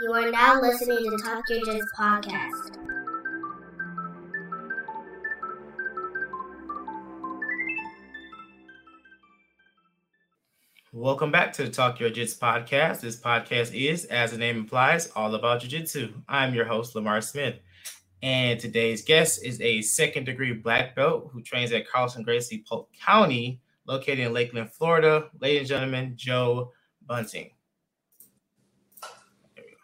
[0.00, 2.78] You are now listening to Talk Yo Jits podcast.
[10.92, 13.00] Welcome back to the Talk Yo Jits podcast.
[13.00, 16.12] This podcast is, as the name implies, all about jiu-jitsu.
[16.28, 17.56] I'm your host, Lamar Smith.
[18.22, 22.88] And today's guest is a second degree black belt who trains at Carlson Gracie Polk
[22.98, 25.28] County, located in Lakeland, Florida.
[25.40, 26.72] Ladies and gentlemen, Joe
[27.06, 27.50] Bunting.
[29.54, 29.76] There we go.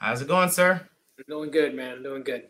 [0.00, 0.80] How's it going, sir?
[1.28, 2.02] Doing good, man.
[2.02, 2.44] Doing good.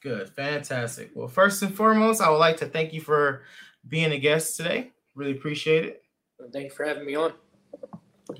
[0.00, 1.10] Good, fantastic.
[1.14, 3.42] Well, first and foremost, I would like to thank you for
[3.86, 4.92] being a guest today.
[5.14, 6.02] Really appreciate it.
[6.38, 7.34] Well, Thank you for having me on.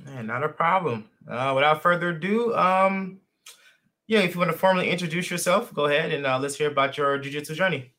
[0.06, 1.04] Man, not a problem.
[1.28, 3.20] Uh, without further ado, um,
[4.06, 6.96] yeah, if you want to formally introduce yourself, go ahead and uh, let's hear about
[6.96, 7.92] your jiu-jitsu journey.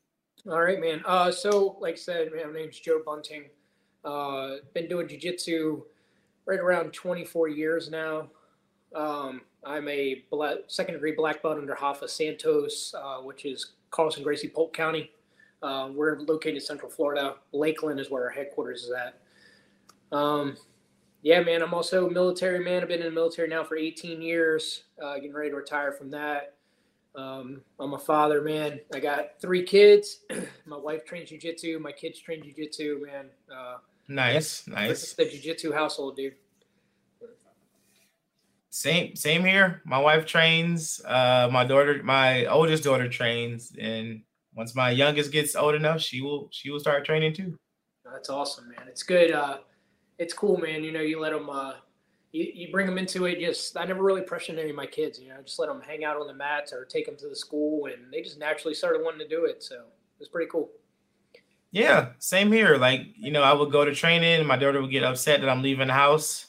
[0.50, 1.04] All right, man.
[1.06, 3.44] Uh, so, like I said, man, my name's Joe Bunting.
[4.04, 5.84] Uh, been doing jujitsu
[6.48, 8.30] right around 24 years now.
[8.96, 14.24] Um, I'm a black, second degree black belt under Hoffa Santos, uh, which is Carlson
[14.24, 15.12] Gracie Polk County.
[15.62, 17.36] Uh, we're located in Central Florida.
[17.52, 19.20] Lakeland is where our headquarters is at.
[20.16, 20.58] Um,
[21.24, 21.62] yeah, man.
[21.62, 22.84] I'm also a military man.
[22.84, 24.84] I've been in the military now for 18 years.
[25.02, 26.54] Uh, getting ready to retire from that.
[27.16, 28.80] Um, I'm a father, man.
[28.94, 30.20] I got three kids.
[30.66, 31.80] my wife trains jujitsu.
[31.80, 33.26] My kids train jujitsu, man.
[33.52, 35.14] Uh, Nice, nice.
[35.14, 36.36] the jujitsu household, dude.
[38.76, 39.82] Same, same here.
[39.86, 41.00] My wife trains.
[41.06, 44.22] Uh, my daughter, my oldest daughter trains, and
[44.54, 47.58] once my youngest gets old enough, she will, she will start training too.
[48.04, 48.86] That's awesome, man.
[48.90, 49.32] It's good.
[49.32, 49.60] Uh,
[50.20, 50.84] it's cool, man.
[50.84, 51.76] You know, you let them, uh,
[52.34, 53.40] you, you bring them into it.
[53.40, 56.04] Just, I never really pressured any of my kids, you know, just let them hang
[56.04, 59.02] out on the mats or take them to the school and they just naturally started
[59.02, 59.64] wanting to do it.
[59.64, 59.84] So
[60.20, 60.70] it's pretty cool.
[61.72, 62.76] Yeah, same here.
[62.76, 65.50] Like, you know, I would go to training and my daughter would get upset that
[65.50, 66.45] I'm leaving the house.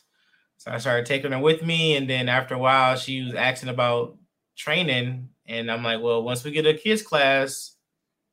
[0.58, 1.96] So I started taking her with me.
[1.96, 4.16] And then after a while, she was asking about
[4.56, 5.28] training.
[5.46, 7.76] And I'm like, well, once we get a kids class,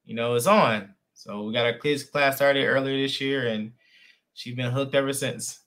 [0.05, 0.93] you know, it's on.
[1.13, 3.71] So we got our kids class started earlier this year and
[4.33, 5.59] she's been hooked ever since.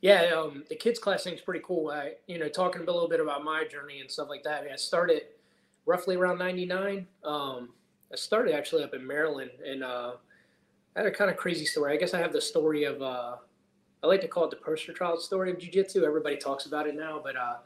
[0.00, 1.90] Yeah, um, the kids class thing's pretty cool.
[1.90, 4.64] I, you know, talking a little bit about my journey and stuff like that.
[4.72, 5.22] I started
[5.86, 7.04] roughly around '99.
[7.24, 7.70] Um,
[8.12, 10.12] I started actually up in Maryland, and uh,
[10.94, 11.92] I had a kind of crazy story.
[11.92, 13.02] I guess I have the story of.
[13.02, 13.36] Uh,
[14.02, 16.04] I like to call it the poster child story of jiu-jitsu.
[16.04, 17.56] Everybody talks about it now, but uh,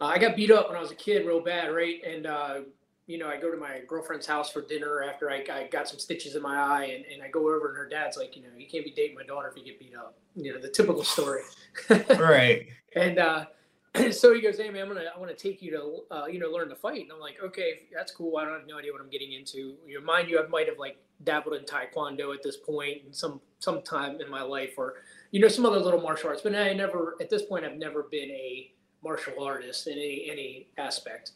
[0.00, 2.02] I got beat up when I was a kid real bad, right?
[2.04, 2.60] And uh,
[3.06, 5.98] you know, I go to my girlfriend's house for dinner after I, I got some
[5.98, 8.48] stitches in my eye, and, and I go over, and her dad's like, you know,
[8.56, 10.16] you can't be dating my daughter if you get beat up.
[10.34, 11.42] You know, the typical story.
[11.90, 12.68] Right.
[12.94, 13.46] And uh,
[14.10, 16.38] so he goes, "Hey man, I'm gonna I want to take you to uh, you
[16.38, 18.36] know learn to fight." And I'm like, "Okay, that's cool.
[18.36, 19.76] I don't have no idea what I'm getting into.
[19.86, 23.40] You know, mind you, I might have like dabbled in taekwondo at this point some
[23.60, 24.94] some time in my life, or
[25.34, 26.42] you know some other little martial arts.
[26.42, 28.70] But I never at this point I've never been a
[29.02, 31.32] martial artist in any any aspect.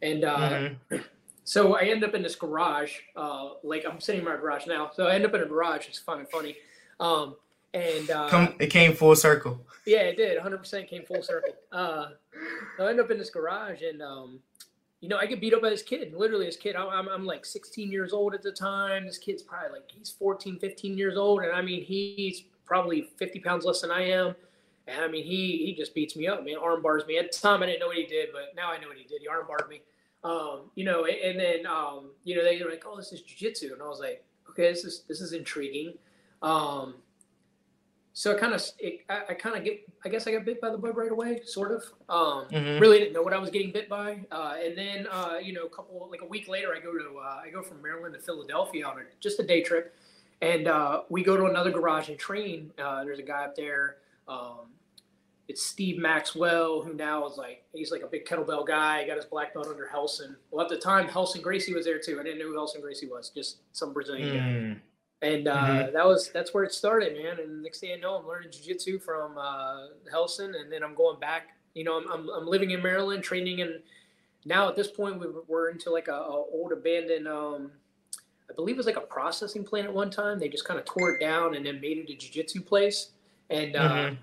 [0.00, 1.04] And uh, Mhm.
[1.44, 2.94] so I end up in this garage.
[3.14, 4.90] Uh, like I'm sitting in my garage now.
[4.94, 5.86] So I end up in a garage.
[5.86, 6.56] It's fun and funny.
[6.98, 7.36] Um,
[7.74, 9.60] and uh, Come, it came full circle.
[9.86, 10.38] yeah, it did.
[10.38, 11.54] 100% came full circle.
[11.70, 12.06] Uh,
[12.80, 14.40] I end up in this garage, and um,
[15.00, 16.14] you know, I get beat up by this kid.
[16.14, 16.74] Literally, this kid.
[16.74, 19.04] I'm, I'm like 16 years old at the time.
[19.04, 23.40] This kid's probably like he's 14, 15 years old, and I mean, he's probably 50
[23.40, 24.34] pounds less than I am.
[24.86, 26.56] And I mean, he he just beats me up, man.
[26.56, 27.16] Arm bars me.
[27.18, 29.04] At the time, I didn't know what he did, but now I know what he
[29.04, 29.20] did.
[29.20, 29.82] He arm barred me.
[30.24, 33.22] Um, you know, and, and then um, you know they were like, "Oh, this is
[33.22, 35.94] jujitsu," and I was like, "Okay, this is this is intriguing."
[36.42, 36.94] Um,
[38.14, 38.62] so I kind of,
[39.08, 41.40] I, I kind of get, I guess I got bit by the bug right away,
[41.44, 41.82] sort of.
[42.10, 42.80] Um, Mhm.
[42.80, 45.64] Really didn't know what I was getting bit by, uh, and then uh, you know,
[45.64, 48.20] a couple, like a week later, I go to, uh, I go from Maryland to
[48.20, 49.94] Philadelphia on a, just a day trip,
[50.42, 52.72] and uh, we go to another garage and train.
[52.78, 53.96] Uh, there's a guy up there.
[54.28, 54.68] Um,
[55.48, 59.06] it's Steve Maxwell, who now is like he's like a big kettlebell guy.
[59.06, 60.36] Got his black belt under Relson.
[60.50, 62.18] Well, at the time, Relson Gracie was there too.
[62.20, 64.80] I didn't know who Relson Gracie was, just some Brazilian guy Mm.
[65.22, 65.92] and uh, Mhm.
[65.92, 67.38] that was that's where it started, man.
[67.40, 71.18] And next thing I know, I'm learning jujitsu from uh, Relson, and then I'm going
[71.20, 71.48] back.
[71.74, 73.82] You know, I'm, I'm, I'm living in Maryland, training, and
[74.44, 77.26] now at this point we, we're into like a, a old abandoned.
[77.28, 77.72] Um,
[78.52, 80.38] I believe it was like a processing plant at one time.
[80.38, 83.12] They just kind of tore it down and then made it a jujitsu place.
[83.48, 84.18] And uh, Mhm.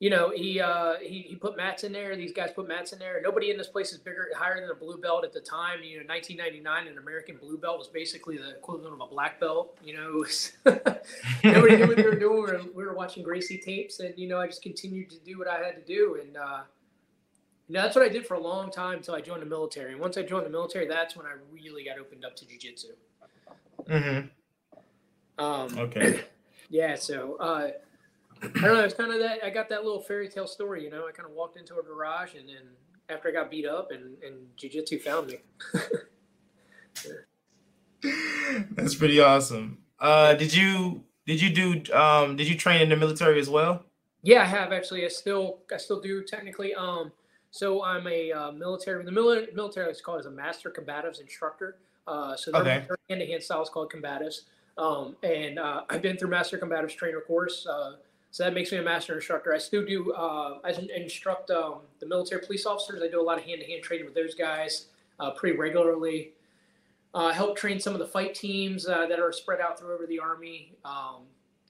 [0.00, 2.16] you know, he, uh, he he put mats in there.
[2.16, 3.20] These guys put mats in there.
[3.22, 5.82] Nobody in this place is bigger, higher than a blue belt at the time.
[5.84, 9.78] You know, 1999, an American blue belt was basically the equivalent of a black belt.
[9.84, 10.24] You know,
[11.44, 12.36] nobody knew what they were doing.
[12.36, 15.38] We were, we were watching Gracie tapes, and you know, I just continued to do
[15.38, 16.62] what I had to do, and uh,
[17.68, 19.92] you know, that's what I did for a long time until I joined the military.
[19.92, 22.92] And once I joined the military, that's when I really got opened up to jujitsu.
[23.88, 24.30] Mhm.
[25.38, 26.20] Um, Okay.
[26.70, 27.70] yeah, so uh,
[28.42, 28.84] I don't know.
[28.84, 29.44] It's kind of that.
[29.44, 30.84] I got that little fairy tale story.
[30.84, 32.62] You know, I kind of walked into a garage, and then
[33.08, 35.40] after I got beat up, and and jujitsu found me.
[38.72, 39.78] That's pretty awesome.
[39.98, 43.84] Uh, did you did you do um did you train in the military as well?
[44.22, 45.04] Yeah, I have actually.
[45.04, 46.74] I still I still do technically.
[46.74, 47.12] Um,
[47.50, 49.04] so I'm a uh, military.
[49.04, 51.76] The military military is called as a master combatives instructor.
[52.06, 52.86] Uh, so their Okay.
[53.08, 54.42] hand to hand style is called combatives.
[54.78, 57.66] Um, and uh, I've been through master combatives trainer course.
[57.66, 57.96] Uh,
[58.30, 59.52] so that makes me a master instructor.
[59.52, 60.12] I still do.
[60.12, 63.02] Uh, I instruct um, the military police officers.
[63.02, 64.86] I do a lot of hand to hand training with those guys
[65.18, 66.32] uh, pretty regularly.
[67.12, 70.06] Uh, help train some of the fight teams uh, that are spread out through over
[70.06, 70.72] the army.
[70.84, 71.22] Um,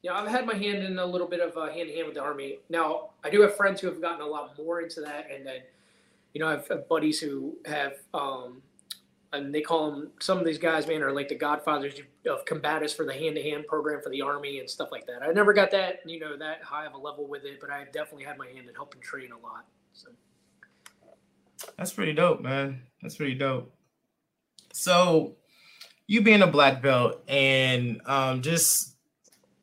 [0.03, 2.23] yeah, I've had my hand in a little bit of hand to hand with the
[2.23, 2.59] army.
[2.69, 5.61] Now, I do have friends who have gotten a lot more into that, and then,
[6.35, 8.63] you know, I have buddies who have, um,
[9.33, 11.95] and they call them some of these guys, man, are like the godfathers
[12.27, 15.23] of combatives for the hand to hand program for the army and stuff like that.
[15.23, 17.85] I never got that, you know, that high of a level with it, but I
[17.93, 19.67] definitely had my hand in helping train a lot.
[19.93, 20.09] So.
[21.77, 22.83] That's pretty dope, man.
[23.03, 23.73] That's pretty dope.
[24.73, 25.37] So,
[26.07, 28.97] you being a black belt and um, just,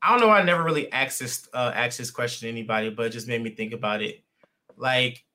[0.01, 3.07] I don't know, I never really asked this uh, asked this question to anybody, but
[3.07, 4.23] it just made me think about it.
[4.77, 5.25] Like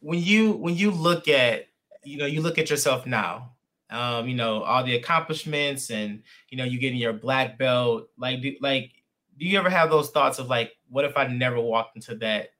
[0.00, 1.66] when you when you look at
[2.04, 3.52] you know you look at yourself now,
[3.90, 8.08] um, you know all the accomplishments and you know you getting your black belt.
[8.16, 8.92] Like do, like
[9.38, 12.50] do you ever have those thoughts of like, what if I never walked into that,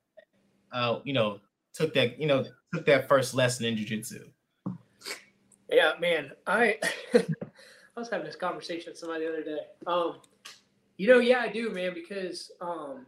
[0.73, 1.41] uh, you know,
[1.73, 4.25] took that you know took that first lesson in jujitsu?
[5.71, 6.33] Yeah, man.
[6.47, 6.79] I
[7.15, 7.25] I
[8.01, 9.61] was having this conversation with somebody the other day.
[9.87, 10.17] Um,
[10.97, 13.07] you know, yeah, I do, man, because um,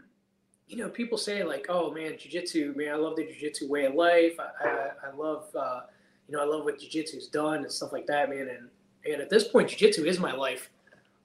[0.68, 3.94] you know, people say like, "Oh, man, jujitsu, man, I love the jujitsu way of
[3.94, 4.34] life.
[4.38, 5.80] I, I, I love, uh,
[6.28, 8.68] you know, I love what jujitsu's done and stuff like that, man." And
[9.10, 10.70] and at this point, jujitsu is my life.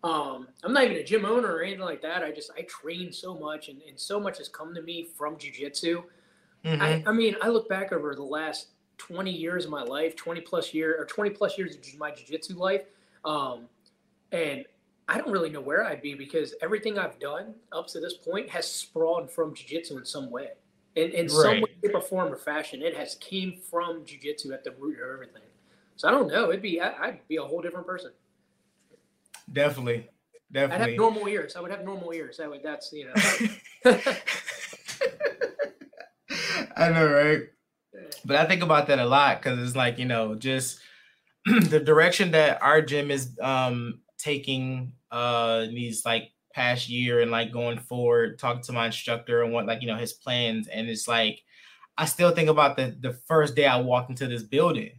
[0.03, 2.24] Um, I'm not even a gym owner or anything like that.
[2.24, 5.36] I just I train so much, and, and so much has come to me from
[5.38, 6.03] jujitsu.
[6.65, 6.81] Mhm.
[6.81, 8.68] I, I mean, I look back over the last
[8.98, 12.56] 20 years of my life, 20 plus year or 20 plus years of my jiu-jitsu
[12.56, 12.83] life.
[13.25, 13.68] Um,
[14.31, 14.65] and
[15.07, 18.50] I don't really know where I'd be because everything I've done up to this point
[18.51, 20.51] has sprawled from jiu-jitsu in some way.
[20.96, 24.64] In, in some way, shape, or form or fashion, it has came from jiu-jitsu at
[24.66, 25.42] the root of everything.
[25.96, 26.50] So I don't know.
[26.50, 28.12] It'd be I, I'd be a whole different person.
[29.52, 30.10] Definitely,
[30.52, 30.84] definitely.
[30.84, 31.56] I'd have normal ears.
[31.56, 32.38] I would have normal ears.
[32.38, 33.14] That would that's you know.
[36.76, 37.44] I know, right?
[38.26, 40.80] But I think about that a lot because it's like you know, just
[41.46, 47.51] the direction that our gym is um taking uh these like past year and like
[47.51, 48.39] going forward.
[48.39, 51.42] Talking to my instructor and what like you know his plans, and it's like
[51.98, 54.92] I still think about the the first day I walked into this building,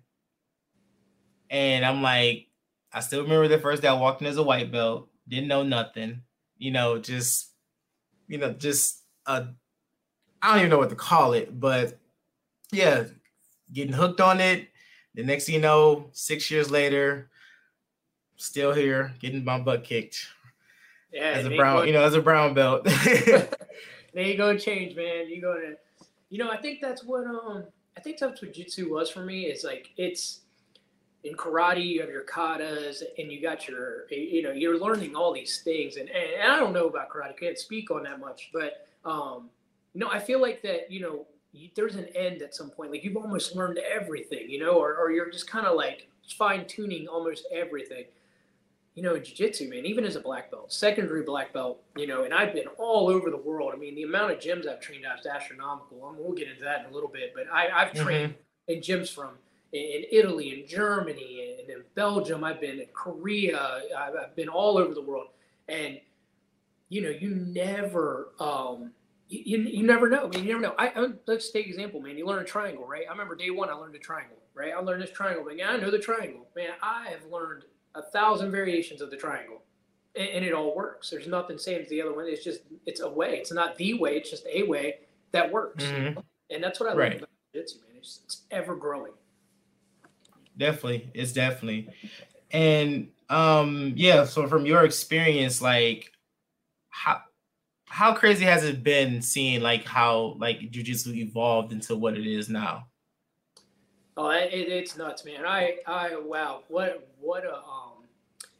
[1.51, 2.49] and I'm like,
[2.93, 5.63] I still remember the first day I walked in as a white belt, didn't know
[5.63, 6.23] nothing,
[6.59, 7.53] you know, just
[8.29, 9.49] you know, just a
[10.43, 11.99] I don't even know what to call it, but
[12.73, 13.05] yeah,
[13.73, 14.69] getting hooked on it.
[15.15, 17.31] The next thing you know, six years later,
[18.37, 20.27] still here, getting my butt kicked
[21.13, 22.85] yeah, as a brown, go- you know, as a brown belt.
[22.85, 23.51] there
[24.15, 25.29] you go change man.
[25.29, 25.75] You gonna,
[26.33, 27.63] you know i think that's what um
[27.97, 30.41] i think that's what jitsu was for me is like it's
[31.25, 35.33] in karate you have your katas and you got your you know you're learning all
[35.33, 35.97] these things.
[35.97, 39.51] And, and i don't know about karate I can't speak on that much but um
[39.93, 42.91] you know i feel like that you know you, there's an end at some point.
[42.93, 46.67] Like you've almost learned everything you know or, or you're just kind of like fine
[46.67, 48.05] tuning almost everything
[48.95, 52.25] you know, in jiu-jitsu, man, even as a black belt, secondary black belt, you know,
[52.25, 53.73] and I've been all over the world.
[53.75, 56.05] I mean, the amount of gyms I've trained at is astronomical.
[56.05, 58.35] Um, we'll get into that in a little bit, but I, I've trained
[58.69, 59.31] in gyms from
[59.73, 62.45] in, Italy and Germany and in Belgium.
[62.45, 63.81] I've been in Korea.
[63.97, 65.29] I've, I've been all over the world,
[65.69, 65.99] and
[66.91, 68.91] you know, you never, um,
[69.31, 70.27] you, you, you never know.
[70.27, 70.75] I mean, you never know.
[70.79, 72.19] I, I let's take example, man.
[72.19, 73.05] You learn a triangle, right?
[73.09, 74.75] I remember day one, I learned a triangle, right?
[74.75, 76.73] I learned this triangle, but yeah, I know the triangle, man.
[76.83, 79.63] I have learned a thousand variations of the triangle
[80.17, 81.11] and, and it all works.
[81.11, 82.27] There's nothing same as the other one.
[82.27, 83.37] It's just it's a way.
[83.37, 85.01] It's not the way it's just a way
[85.33, 85.85] that works.
[85.85, 86.23] Mhm.
[86.51, 87.17] and that's what i love Right.
[87.19, 87.97] about jiu-jitsu man.
[87.99, 89.13] It's, it's ever growing.
[90.57, 91.11] Definitely.
[91.15, 91.89] It's definitely.
[92.51, 96.13] And um yeah so from your experience like
[96.91, 97.23] how
[97.89, 102.51] how crazy has it been seeing like how like jujitsu evolved into what it is
[102.51, 102.87] now
[104.17, 108.05] oh it, it- it's nuts man i i wow what what a um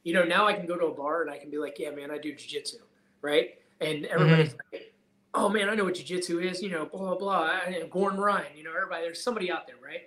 [0.05, 1.91] you know now i can go to a bar and i can be like yeah
[1.91, 2.79] man i do jiu-jitsu
[3.21, 4.93] right and everybody's like
[5.35, 8.47] oh man i know what jiu-jitsu is you know blah blah blah and gordon ryan
[8.57, 10.03] you know everybody there's somebody out there right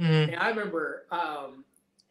[0.00, 0.28] Mhm.
[0.32, 1.64] And I remember, um,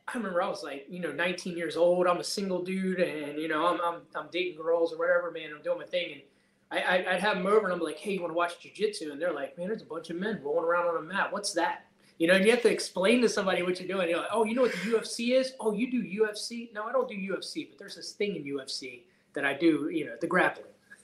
[0.09, 2.05] I remember I was like, you know, 19 years old.
[2.05, 5.51] I'm a single dude, and you know, I'm I'm, I'm dating girls or whatever, man.
[5.55, 6.21] I'm doing my thing, and
[6.69, 9.09] I, I I'd have them over and I'm like, hey, you want to watch jujitsu?
[9.13, 11.31] And they're like, man, there's a bunch of men rolling around on a mat.
[11.31, 11.85] What's that?
[12.17, 14.09] You know, and you have to explain to somebody what you're doing.
[14.09, 15.53] You're like, oh, you know what the UFC is?
[15.59, 16.73] Oh, you do UFC?
[16.73, 19.89] No, I don't do UFC, but there's this thing in UFC that I do.
[19.89, 20.65] You know, the grappling.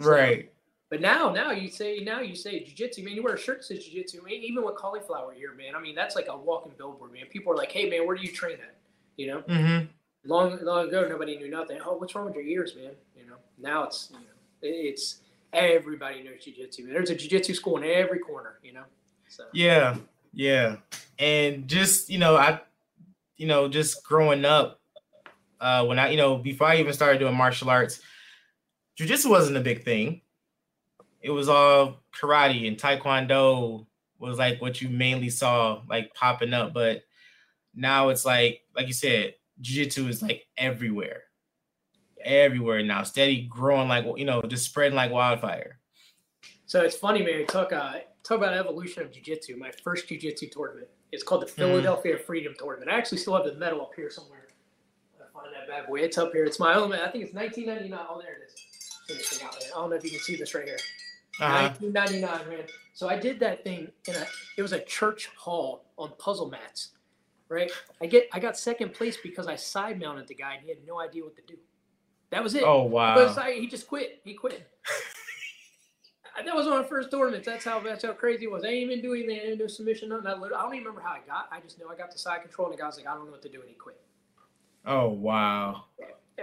[0.00, 0.52] So- Right.
[0.90, 3.14] But now, now you say now you say jujitsu, man.
[3.14, 4.32] You wear a shirt that says jujitsu, man.
[4.34, 5.74] Even with cauliflower ear, man.
[5.74, 7.24] I mean, that's like a walking billboard, man.
[7.30, 8.76] People are like, hey, man, where do you train at?
[9.18, 9.86] You know, Mm-hmm.
[10.24, 11.78] long long ago, nobody knew nothing.
[11.84, 12.92] Oh, what's wrong with your ears, man?
[13.18, 14.24] You know, now it's you know,
[14.62, 15.20] it's
[15.52, 16.84] everybody knows jujitsu.
[16.84, 16.92] man.
[16.94, 18.58] There's a jujitsu school in every corner.
[18.62, 18.84] You know,
[19.28, 19.96] so Yeah,
[20.38, 20.76] yeah,
[21.18, 22.60] and just you know, I,
[23.36, 24.80] you know, just growing up,
[25.60, 28.00] uh, when I, you know, before I even started doing martial arts,
[28.96, 30.20] jujitsu wasn't a big thing.
[31.20, 33.84] It was all karate and taekwondo
[34.20, 37.02] was like what you mainly saw like popping up, but
[37.74, 41.24] now it's like, like you said, jujitsu is like everywhere,
[42.24, 45.80] everywhere now, steady growing like you know, just spreading like wildfire.
[46.66, 47.44] So it's funny, man.
[47.46, 47.94] Talk uh,
[48.28, 49.56] talk about evolution of jiu-jitsu.
[49.56, 50.88] My first jiu-jitsu tournament.
[51.12, 52.90] It's called the Philadelphia Freedom Tournament.
[52.90, 54.46] I actually still have the medal up here somewhere.
[55.18, 56.00] I find that bad boy.
[56.00, 56.44] It's up here.
[56.44, 56.92] It's my own.
[56.92, 58.06] I think it's 1999.
[58.08, 58.54] Oh, there it is.
[59.08, 59.70] Check this thing out, man.
[59.74, 60.78] I don't know if you can see this right here.
[61.40, 61.70] Uh-huh.
[61.80, 62.66] 1999, man.
[62.92, 64.26] So I did that thing in a.
[64.56, 66.90] It was a church hall on puzzle mats,
[67.48, 67.70] right?
[68.02, 68.28] I get.
[68.32, 71.22] I got second place because I side mounted the guy and he had no idea
[71.22, 71.56] what to do.
[72.30, 72.64] That was it.
[72.64, 73.14] Oh wow!
[73.14, 74.20] But I, he just quit.
[74.24, 74.68] He quit.
[76.44, 77.46] That was one of my first tournaments.
[77.46, 78.64] That's how that's how crazy it was.
[78.64, 79.40] I ain't even doing anything.
[79.40, 80.08] I didn't do submission.
[80.08, 80.26] Nothing.
[80.26, 81.48] I, I don't even remember how I got.
[81.50, 83.26] I just know I got the side control, and the guy was like, "I don't
[83.26, 84.00] know what to do," and he quit.
[84.86, 85.84] Oh wow!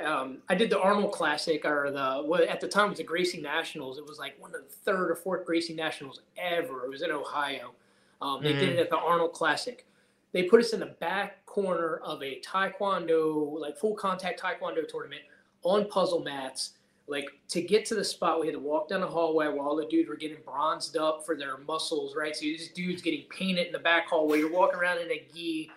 [0.04, 3.04] Um, I did the Arnold Classic, or the what at the time it was the
[3.04, 3.98] Gracie Nationals.
[3.98, 6.86] It was like one of the third or fourth Gracie Nationals ever.
[6.86, 7.74] It was in Ohio.
[8.22, 9.86] Um, they did it at the Arnold Classic.
[10.32, 15.22] They put us in the back corner of a Taekwondo, like full contact Taekwondo tournament
[15.64, 16.74] on puzzle mats.
[17.08, 19.76] Like to get to the spot, we had to walk down the hallway while all
[19.76, 22.36] the dudes were getting bronzed up for their muscles, right?
[22.36, 24.40] So these dudes getting painted in the back hallway.
[24.40, 25.70] You're walking around in a gi.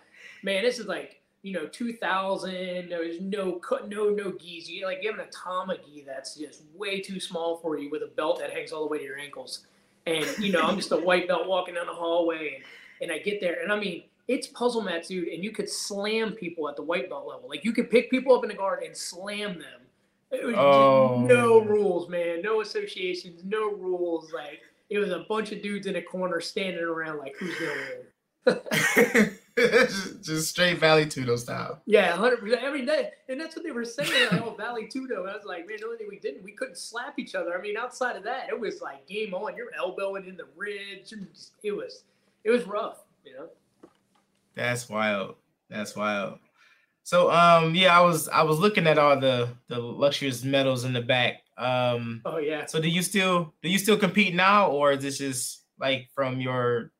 [0.42, 2.88] Man, this is like you know 2000.
[2.88, 4.70] There's no no no gis.
[4.70, 8.02] You like you have an Atama gi that's just way too small for you with
[8.02, 9.66] a belt that hangs all the way to your ankles.
[10.06, 12.64] And you know I'm just a white belt walking down the hallway, and,
[13.02, 16.32] and I get there, and I mean it's puzzle mats, dude, and you could slam
[16.32, 17.48] people at the white belt level.
[17.48, 19.80] Like you could pick people up in the guard and slam them.
[20.30, 21.24] It was Oh.
[21.28, 22.42] no rules, man.
[22.42, 24.32] No associations, no rules.
[24.32, 27.72] Like it was a bunch of dudes in a corner standing around like who's gonna
[28.46, 29.30] win.
[29.58, 31.80] just, just straight Vale Tudo style.
[31.86, 32.62] Yeah, hundred percent.
[32.64, 34.10] I mean that, and that's what they were saying.
[34.32, 35.28] Like, oh, Vale Tudo.
[35.28, 37.58] I was like, man, the only thing we didn't, we couldn't slap each other.
[37.58, 39.56] I mean, outside of that, it was like game on.
[39.56, 41.10] You're elbowing in the ribs.
[41.10, 42.04] Just- It was,
[42.44, 42.98] it was rough.
[43.24, 43.48] You know.
[44.54, 45.34] That's wild.
[45.68, 46.38] That's wild.
[47.08, 50.92] So um yeah, I was I was looking at all the the luxurious medals in
[50.92, 51.40] the back.
[51.56, 52.66] Um Oh yeah.
[52.66, 56.38] so do you still do you still compete now or is this just like from
[56.38, 56.92] your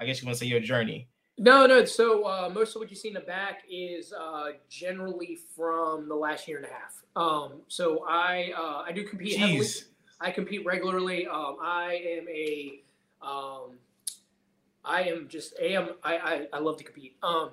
[0.00, 1.06] I guess you want to say your journey?
[1.38, 1.84] No, no.
[1.84, 6.16] So uh, most of what you see in the back is uh, generally from the
[6.16, 7.00] last year and a half.
[7.14, 9.60] Um, so I uh, I do compete heavily.
[9.60, 9.84] Jeez.
[10.20, 11.28] I compete regularly.
[11.28, 12.82] Um, I am a
[13.22, 13.78] um,
[14.84, 17.14] I am just I am I, I, I love to compete.
[17.22, 17.50] Um,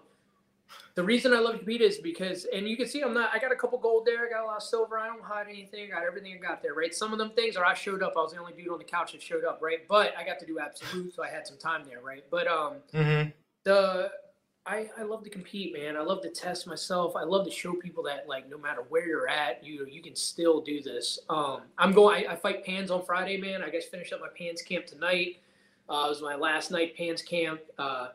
[0.98, 3.38] the reason I love to compete is because and you can see I'm not I
[3.38, 5.86] got a couple gold there, I got a lot of silver, I don't hide anything,
[5.86, 6.94] I got everything I got there, right?
[6.94, 8.84] Some of them things are I showed up, I was the only dude on the
[8.84, 9.88] couch that showed up, right?
[9.88, 12.24] But I got to do absolute, so I had some time there, right?
[12.32, 13.30] But um Mm-hmm.
[13.64, 14.10] the
[14.66, 15.96] I, I love to compete, man.
[15.96, 17.16] I love to test myself.
[17.16, 20.16] I love to show people that like no matter where you're at, you you can
[20.16, 21.20] still do this.
[21.30, 22.28] Um, I'm going.
[22.28, 23.62] I, I fight Pans on Friday, man.
[23.62, 25.42] I guess finish up my Pans camp tonight.
[25.88, 27.62] Uh, it was my last night Pans camp.
[27.78, 28.08] Uh,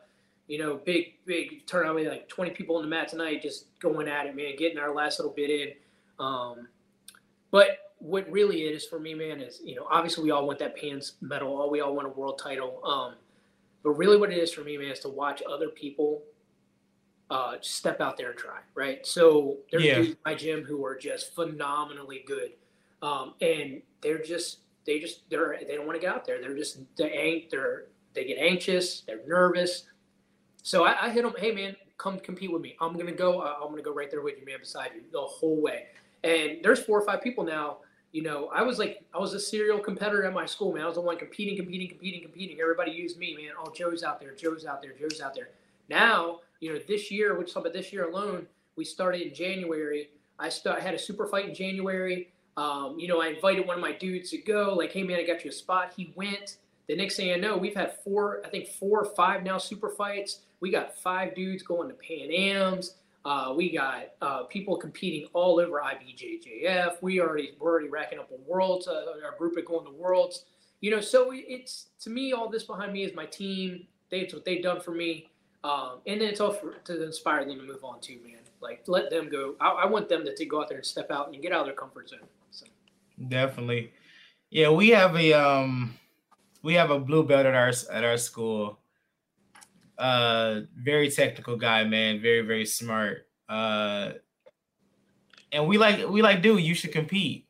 [0.47, 1.95] you know, big big turnout.
[1.95, 4.55] We like 20 people on the mat tonight, just going at it, man.
[4.57, 6.25] Getting our last little bit in.
[6.25, 6.67] Um,
[7.51, 10.59] but what really it is for me, man, is you know obviously we all want
[10.59, 11.55] that Pans medal.
[11.55, 12.81] All we all want a world title.
[12.85, 13.15] Um,
[13.83, 16.21] but really, what it is for me, man, is to watch other people
[17.29, 18.59] uh, step out there and try.
[18.75, 19.05] Right.
[19.05, 19.95] So there's Yeah.
[19.95, 22.51] dudes in my gym who are just phenomenally good,
[23.01, 26.41] um, and they're just they just they're they don't want to get out there.
[26.41, 29.01] They're just they ain't they're they get anxious.
[29.01, 29.85] They're nervous.
[30.63, 32.75] So I, I hit him, Hey, man, come compete with me.
[32.81, 33.41] I'm gonna go.
[33.41, 35.85] Uh, I'm gonna go right there with you, man, beside you the whole way.
[36.23, 37.77] And there's four or five people now.
[38.11, 40.83] You know, I was like, I was a serial competitor at my school, man.
[40.83, 42.59] I was the one competing, competing, competing, competing.
[42.61, 43.53] Everybody used me, man.
[43.59, 45.49] Oh, Joe's out there, Joe's out there, Joe's out there.
[45.89, 50.09] Now, you know, this year, which about this year alone, we started in January.
[50.39, 52.29] I had a super fight in January.
[52.55, 54.75] Um, you know, I invited one of my dudes to go.
[54.75, 55.93] Like, hey, man, I got you a spot.
[55.95, 56.57] He went.
[56.87, 59.89] The next thing I know, we've had four, I think four or five now super
[59.89, 60.41] fights.
[60.63, 62.95] We got five dudes going to Pan Am's.
[63.25, 67.01] Uh, we got uh, people competing all over IBJJF.
[67.01, 68.87] We already we're already racking up on worlds.
[68.87, 70.45] Uh, our group are going to worlds.
[70.79, 73.87] You know, so it's to me all this behind me is my team.
[74.09, 75.29] They, it's what they've done for me,
[75.65, 78.39] um, and then it's all for, to inspire them to move on too, man.
[78.61, 79.55] Like let them go.
[79.59, 81.59] I, I want them to, to go out there and step out and get out
[81.59, 82.19] of their comfort zone.
[82.51, 82.67] So.
[83.27, 83.91] Definitely,
[84.49, 84.69] yeah.
[84.69, 85.93] We have a um,
[86.61, 88.79] we have a blue belt at our at our school
[89.97, 92.21] uh very technical guy man.
[92.21, 93.27] Very very smart.
[93.47, 94.13] Uh
[95.51, 97.47] and we like we like dude you should compete.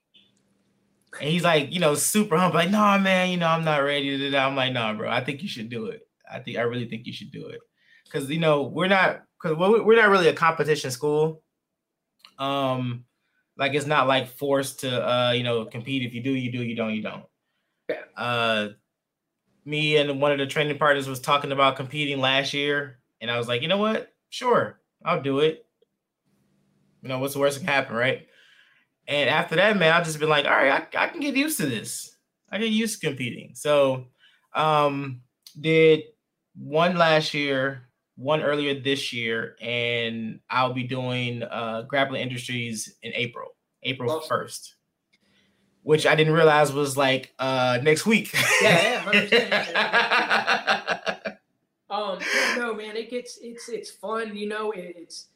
[1.19, 4.09] And he's like you know super humble like nah man you know i'm not ready
[4.09, 6.01] to do that i'm like nah bro i think you should do it.
[6.29, 7.59] I think i really think you should do it.
[8.05, 11.41] Because you know we're not because we're not really a competition school.
[12.39, 13.05] Um
[13.57, 16.03] like it's not like forced to uh you know compete.
[16.03, 17.23] If you do you do you don't you don't.
[17.89, 18.01] Yeah.
[18.17, 18.69] uh
[19.65, 23.37] me and one of the training partners was talking about competing last year, and I
[23.37, 24.13] was like, you know what?
[24.29, 25.65] Sure, I'll do it.
[27.01, 28.27] You know, what's the worst that can happen, right?
[29.07, 31.57] And after that, man, I've just been like, all right, I, I can get used
[31.57, 32.15] to this.
[32.49, 33.55] I get used to competing.
[33.55, 34.05] So,
[34.53, 35.21] um,
[35.59, 36.03] did
[36.55, 43.11] one last year, one earlier this year, and I'll be doing uh Grappling Industries in
[43.13, 43.49] April,
[43.83, 44.75] April first
[45.83, 48.33] which I didn't realize was like uh next week.
[48.61, 51.15] Yeah, yeah.
[51.89, 52.19] um,
[52.57, 54.71] no, man, it gets it's it's fun, you know.
[54.71, 55.27] It, it's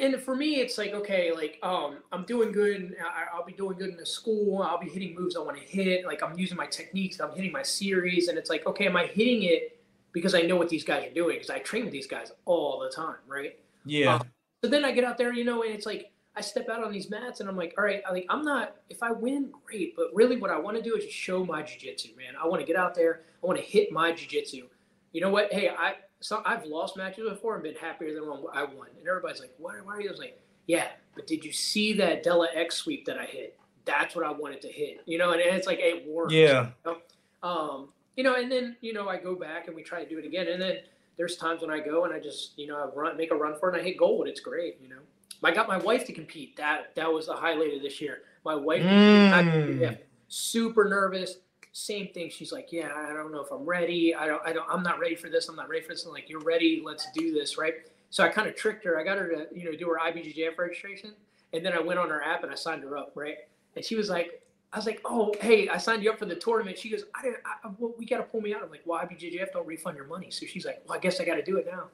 [0.00, 2.96] and for me, it's like okay, like um, I'm doing good.
[3.02, 4.62] I, will be doing good in the school.
[4.62, 6.06] I'll be hitting moves I want to hit.
[6.06, 7.20] Like I'm using my techniques.
[7.20, 9.78] I'm hitting my series, and it's like okay, am I hitting it
[10.12, 11.36] because I know what these guys are doing?
[11.36, 13.58] Because I train with these guys all the time, right?
[13.84, 14.16] Yeah.
[14.16, 14.22] Um,
[14.62, 16.92] so then I get out there, you know, and it's like I step out on
[16.92, 19.94] these mats and I'm like, all right, I like I'm not if I win, great,
[19.96, 22.34] but really what I want to do is just show my jiu-jitsu, man.
[22.42, 24.66] I want to get out there, I want to hit my jiu-jitsu.
[25.12, 25.52] You know what?
[25.52, 28.88] Hey, I so I've lost matches before and been happier than when I won.
[28.98, 30.08] And everybody's like, why, why are you?
[30.08, 33.26] I was like, yeah, but did you see that De La X sweep that I
[33.26, 33.58] hit?
[33.84, 35.02] That's what I wanted to hit.
[35.04, 36.32] You know, and it's like it works.
[36.32, 36.70] Yeah.
[36.86, 37.48] You know?
[37.48, 40.18] Um, you know, and then, you know, I go back and we try to do
[40.18, 40.48] it again.
[40.48, 40.78] And then
[41.16, 43.58] there's times when I go and I just, you know, I run make a run
[43.58, 44.26] for it and I hit gold.
[44.26, 45.00] It's great, you know.
[45.44, 46.56] I got my wife to compete.
[46.56, 48.22] That that was the highlight of this year.
[48.44, 49.98] My wife, mm.
[50.28, 51.36] super nervous.
[51.72, 52.30] Same thing.
[52.30, 54.14] She's like, "Yeah, I don't know if I'm ready.
[54.14, 54.42] I don't.
[54.46, 54.66] I don't.
[54.70, 55.48] I'm not ready for this.
[55.48, 56.82] I'm not ready for this." I'm like, "You're ready.
[56.84, 57.74] Let's do this." Right.
[58.10, 58.98] So I kind of tricked her.
[58.98, 61.14] I got her to you know do her IBJJF registration,
[61.52, 63.12] and then I went on her app and I signed her up.
[63.14, 63.38] Right.
[63.74, 64.40] And she was like,
[64.72, 67.22] I was like, "Oh, hey, I signed you up for the tournament." She goes, "I
[67.22, 67.38] didn't.
[67.44, 70.06] I, well, we got to pull me out." I'm like, "Well, IBJJF don't refund your
[70.06, 71.88] money." So she's like, "Well, I guess I got to do it now."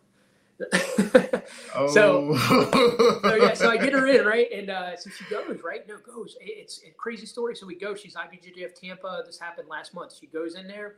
[1.75, 1.87] Oh.
[1.93, 5.87] so, so yeah, so I get her in right, and uh, so she goes right.
[5.89, 6.37] No, goes.
[6.41, 7.57] It's a crazy story.
[7.57, 7.95] So we go.
[7.95, 9.23] She's IBJJF Tampa.
[9.27, 10.15] This happened last month.
[10.19, 10.97] She goes in there,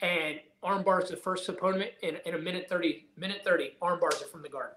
[0.00, 3.06] and arm bars the first opponent in, in a minute thirty.
[3.16, 3.76] Minute thirty.
[3.82, 4.72] Arm bars it from the guard.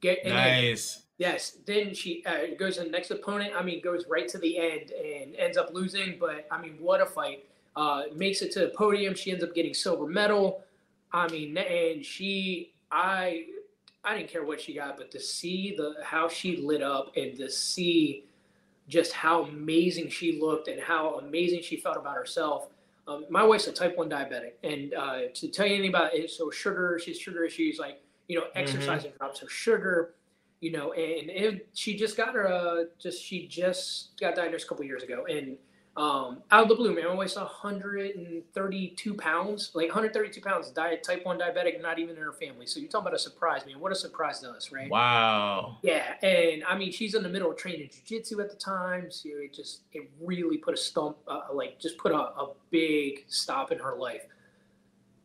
[0.00, 0.96] Get nice.
[1.18, 1.58] Then, yes.
[1.64, 3.54] Then she uh, goes in the next opponent.
[3.56, 6.18] I mean, goes right to the end and ends up losing.
[6.18, 7.46] But I mean, what a fight!
[7.74, 9.14] Uh, makes it to the podium.
[9.14, 10.62] She ends up getting silver medal.
[11.14, 13.46] I mean, and she I
[14.04, 17.36] I didn't care what she got, but to see the how she lit up and
[17.36, 18.24] to see
[18.88, 22.68] just how amazing she looked and how amazing she felt about herself.
[23.08, 26.30] Um, my wife's a type one diabetic, and uh, to tell you anything about it,
[26.30, 29.18] so sugar, she's sugar issues, like you know, exercising mm-hmm.
[29.18, 30.14] drops her sugar,
[30.60, 34.68] you know, and, and she just got her, uh, just she just got diagnosed a
[34.68, 35.58] couple years ago, and
[35.96, 41.24] um, out of the blue, man, I weighs 132 pounds, like 132 pounds, diet type
[41.24, 42.66] one diabetic, not even in her family.
[42.66, 43.78] So you're talking about a surprise, man.
[43.78, 44.90] What a surprise to us, right?
[44.90, 45.78] Wow.
[45.82, 49.28] Yeah, and I mean, she's in the middle of training jujitsu at the time, so
[49.34, 53.70] it just it really put a stump, uh, like just put a, a big stop
[53.70, 54.22] in her life.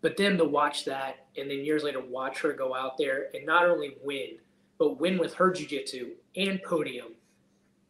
[0.01, 3.43] But then to watch that, and then years later, watch her go out there and
[3.43, 4.38] not only win,
[4.77, 7.15] but win with her jujitsu and podium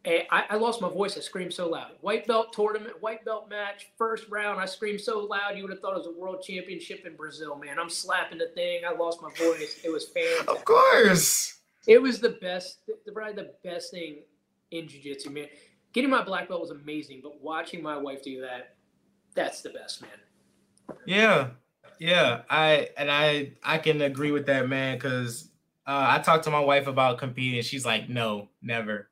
[0.06, 1.16] I, I, lost my voice.
[1.18, 1.92] I screamed so loud.
[2.00, 4.58] White belt tournament, white belt match, first round.
[4.58, 7.56] I screamed so loud you would have thought it was a world championship in Brazil,
[7.56, 7.78] man.
[7.78, 8.82] I'm slapping the thing.
[8.88, 9.78] I lost my voice.
[9.84, 10.48] It was fantastic.
[10.48, 11.58] Of course.
[11.86, 14.22] It was the best, the, probably the best thing
[14.70, 15.48] in jiu-jitsu, man.
[15.92, 18.76] Getting my black belt was amazing, but watching my wife do that,
[19.34, 20.10] that's the best, man.
[21.04, 21.48] Yeah.
[21.98, 22.42] Yeah.
[22.48, 25.50] I and I I can agree with that, man, because
[25.86, 27.62] uh, I talked to my wife about competing.
[27.62, 29.10] She's like, no, never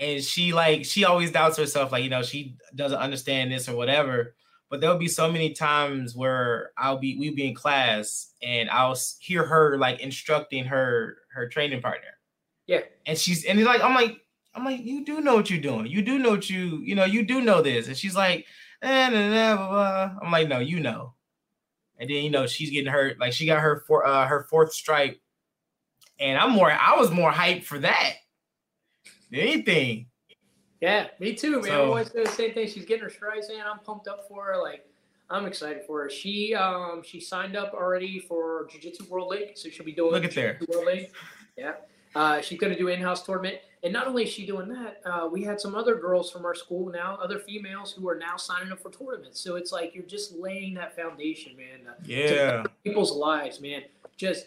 [0.00, 3.76] and she like she always doubts herself, like you know she doesn't understand this or
[3.76, 4.34] whatever.
[4.70, 8.98] But there'll be so many times where I'll be we'll be in class and I'll
[9.20, 12.18] hear her like instructing her her training partner.
[12.66, 14.16] Yeah, and she's and he's like I'm like
[14.54, 15.86] I'm like you do know what you're doing.
[15.86, 18.46] You do know what you you know you do know this, and she's like,
[18.82, 20.10] eh, nah, nah, blah, blah.
[20.22, 21.14] I'm like no, you know.
[21.98, 23.20] And then you know she's getting hurt.
[23.20, 25.20] Like she got her for uh, her fourth stripe
[26.18, 26.70] and I'm more.
[26.70, 28.14] I was more hyped for that
[29.34, 30.06] anything.
[30.80, 31.64] Yeah, me too, man.
[31.64, 32.68] So- I always say the same thing.
[32.68, 33.60] She's getting her strides in.
[33.60, 34.60] I'm pumped up for her.
[34.62, 34.84] Like,
[35.30, 36.10] I'm excited for her.
[36.10, 40.12] She um she signed up already for Jiu Jitsu World League, so she'll be doing
[40.12, 40.58] Look at there.
[40.68, 41.10] World League.
[41.56, 41.74] Yeah.
[42.14, 45.26] Uh, she's going to do in-house tournament, and not only is she doing that, uh,
[45.26, 48.70] we had some other girls from our school now, other females who are now signing
[48.70, 49.40] up for tournaments.
[49.40, 51.88] So it's like you're just laying that foundation, man.
[51.88, 53.82] Uh, Yeah, people's lives, man.
[54.16, 54.46] Just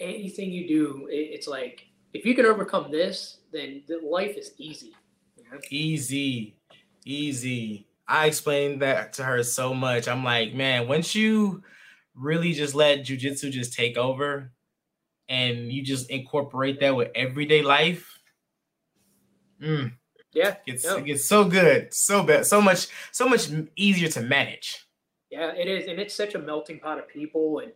[0.00, 4.52] anything you do, it, it's like if you can overcome this, then the life is
[4.56, 4.94] easy.
[5.36, 5.58] you know?
[5.70, 6.56] easy,
[7.04, 7.86] easy.
[8.06, 10.08] I explained that to her so much.
[10.08, 11.62] I'm like, man, once you
[12.14, 14.52] really just let jujitsu just take over,
[15.28, 18.18] and you just incorporate that with everyday life,
[19.60, 19.90] mm,
[20.32, 20.98] Yeah, it's Yeah.
[20.98, 24.84] it gets so good, so bad, so much, so much easier to manage.
[25.30, 27.72] yeah, it is, and it's such a melting pot of people, and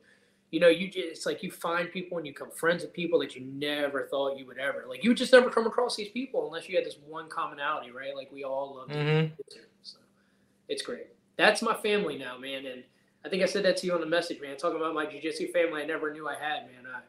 [0.51, 3.19] you know, you just it's like you find people and you become friends with people
[3.21, 5.05] that you never thought you would ever like.
[5.05, 8.15] You would just never come across these people unless you had this one commonality, right?
[8.17, 8.89] Like we all love.
[8.89, 9.33] Mhm.
[9.83, 9.99] So
[10.69, 11.09] it's great.
[11.37, 12.83] That's my family now, man, and
[13.25, 14.57] I think I said that to you on the message, man.
[14.57, 16.87] Talking about my jiu-jitsu family, I never knew I had, man.
[16.93, 17.01] I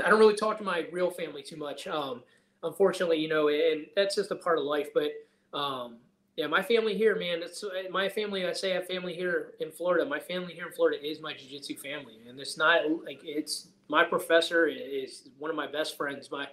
[0.04, 1.86] I don't really talk to my real family too much.
[1.86, 2.22] Um,
[2.62, 4.88] unfortunately, you know, and that's just a part of life.
[4.92, 5.12] But
[5.56, 5.96] um,
[6.36, 7.42] yeah, my family here, man.
[7.42, 8.46] It's uh, my family.
[8.46, 10.04] I say I have family here in Florida.
[10.04, 14.04] My family here in Florida is my jiu-jitsu family, and it's not like it's my
[14.04, 16.30] professor is one of my best friends.
[16.30, 16.48] My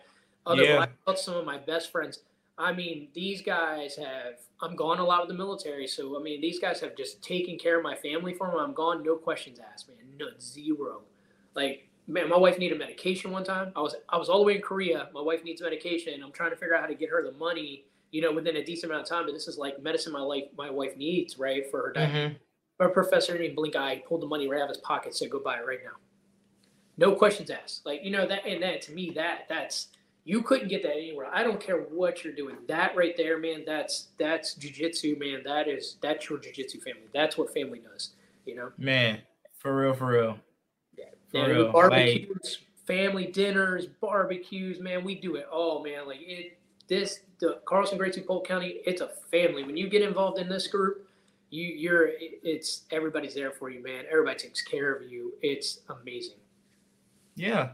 [0.46, 0.86] other Yeah.
[1.16, 2.20] some of my best friends.
[2.58, 4.36] I mean, these guys have.
[4.62, 7.58] I'm gone a lot with the military, so I mean, these guys have just taken
[7.58, 8.60] care of my family for me.
[8.60, 9.98] I'm gone, no questions asked, man.
[10.18, 11.02] No zero.
[11.56, 13.74] Like, man, my wife needed medication one time.
[13.76, 15.10] I was I was all the way in Korea.
[15.14, 16.22] My wife needs medication.
[16.24, 18.64] I'm trying to figure out how to get her the money, you know, within a
[18.64, 19.26] decent amount of time.
[19.26, 22.12] But this is like medicine my life my wife needs, right, for her diet.
[22.12, 22.36] Mhm.
[22.80, 25.40] Our professor didn't blink eye, pulled the money right out of his pocket, said, "Go
[25.40, 25.98] buy it right now."
[26.98, 27.86] No questions asked.
[27.86, 29.88] Like you know that, and that to me, that that's
[30.26, 31.28] you couldn't get that anywhere.
[31.34, 32.56] I don't care what you're doing.
[32.68, 33.64] That right there, man.
[33.66, 35.42] That's that's jujitsu, man.
[35.44, 37.10] That is that's your jujitsu family.
[37.14, 38.12] That's what family does.
[38.46, 38.72] You know.
[38.78, 39.22] Man,
[39.58, 40.38] for real, for real.
[40.98, 41.06] Yeah.
[41.32, 41.64] For real.
[41.64, 46.08] Like, barbecues, family dinners, barbecues, man, we do it all, man.
[46.08, 49.64] Like it, this, the Carlson Two Polk County, it's a family.
[49.64, 51.08] When you get involved in this group,
[51.50, 54.06] you, you're, it's everybody's there for you, man.
[54.12, 55.34] Everybody takes care of you.
[55.42, 56.38] It's amazing.
[57.36, 57.70] Yeah.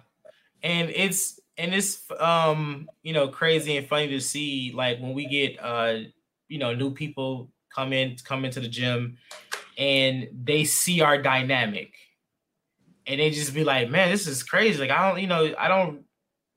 [0.63, 5.25] And it's and it's um, you know, crazy and funny to see like when we
[5.25, 5.99] get uh,
[6.47, 9.17] you know, new people come in come into the gym
[9.77, 11.93] and they see our dynamic
[13.07, 14.79] and they just be like, man, this is crazy.
[14.79, 16.03] Like I don't, you know, I don't,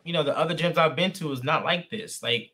[0.05, 2.23] you know, the other gyms I've been to is not like this.
[2.23, 2.53] Like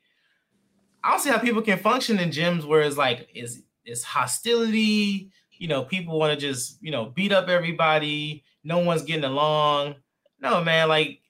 [1.02, 5.30] I don't see how people can function in gyms where it's like is it's hostility,
[5.52, 9.96] you know, people want to just, you know, beat up everybody, no one's getting along.
[10.40, 11.20] No, man, like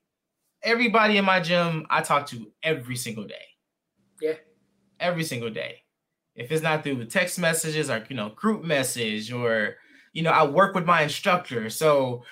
[0.63, 3.35] everybody in my gym I talk to every single day.
[4.21, 4.35] Yeah.
[4.99, 5.83] Every single day.
[6.35, 9.77] If it's not through text messages or you know, group message or
[10.13, 11.71] you know, I work with my instructor.
[11.71, 12.25] So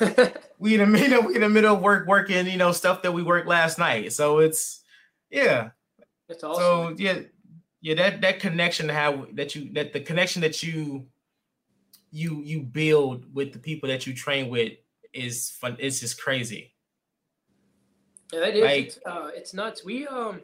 [0.58, 3.12] we in the middle, we in the middle of work working, you know, stuff that
[3.12, 4.12] we worked last night.
[4.12, 4.82] So it's
[5.30, 5.70] yeah.
[6.28, 6.96] It's awesome.
[6.96, 7.20] So yeah,
[7.80, 11.06] yeah, that that connection have that you that the connection that you
[12.10, 14.72] you you build with the people that you train with
[15.12, 15.76] is fun.
[15.78, 16.74] It's just crazy.
[18.32, 18.62] Yeah, it is.
[18.62, 19.84] Like- it's, uh, it's nuts.
[19.84, 20.40] We um,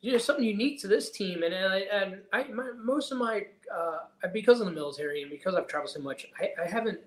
[0.00, 3.46] you know, something unique to this team, and I and I my, most of my
[3.72, 3.98] uh,
[4.32, 6.98] because of the military and because I've traveled so much, I, I haven't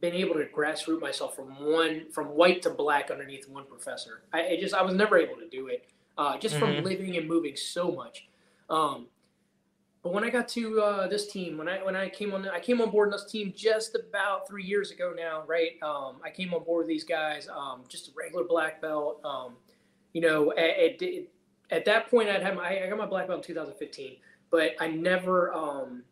[0.00, 4.22] been able to grassroot myself from one from white to black underneath one professor.
[4.32, 5.86] I, I just I was never able to do it,
[6.18, 6.84] uh, just from Mhm.
[6.84, 8.28] living and moving so much.
[8.68, 9.08] Um,
[10.02, 12.60] but when I got to uh, this team, when I when I came on, I
[12.60, 15.82] came on board in this team just about three years ago now, right?
[15.82, 19.20] Um, I came on board with these guys, um, just a regular black belt.
[19.24, 19.56] Um,
[20.12, 21.02] you know, at, at,
[21.70, 24.16] at that point, I'd have my, I got my black belt in 2015,
[24.50, 26.04] but I never um,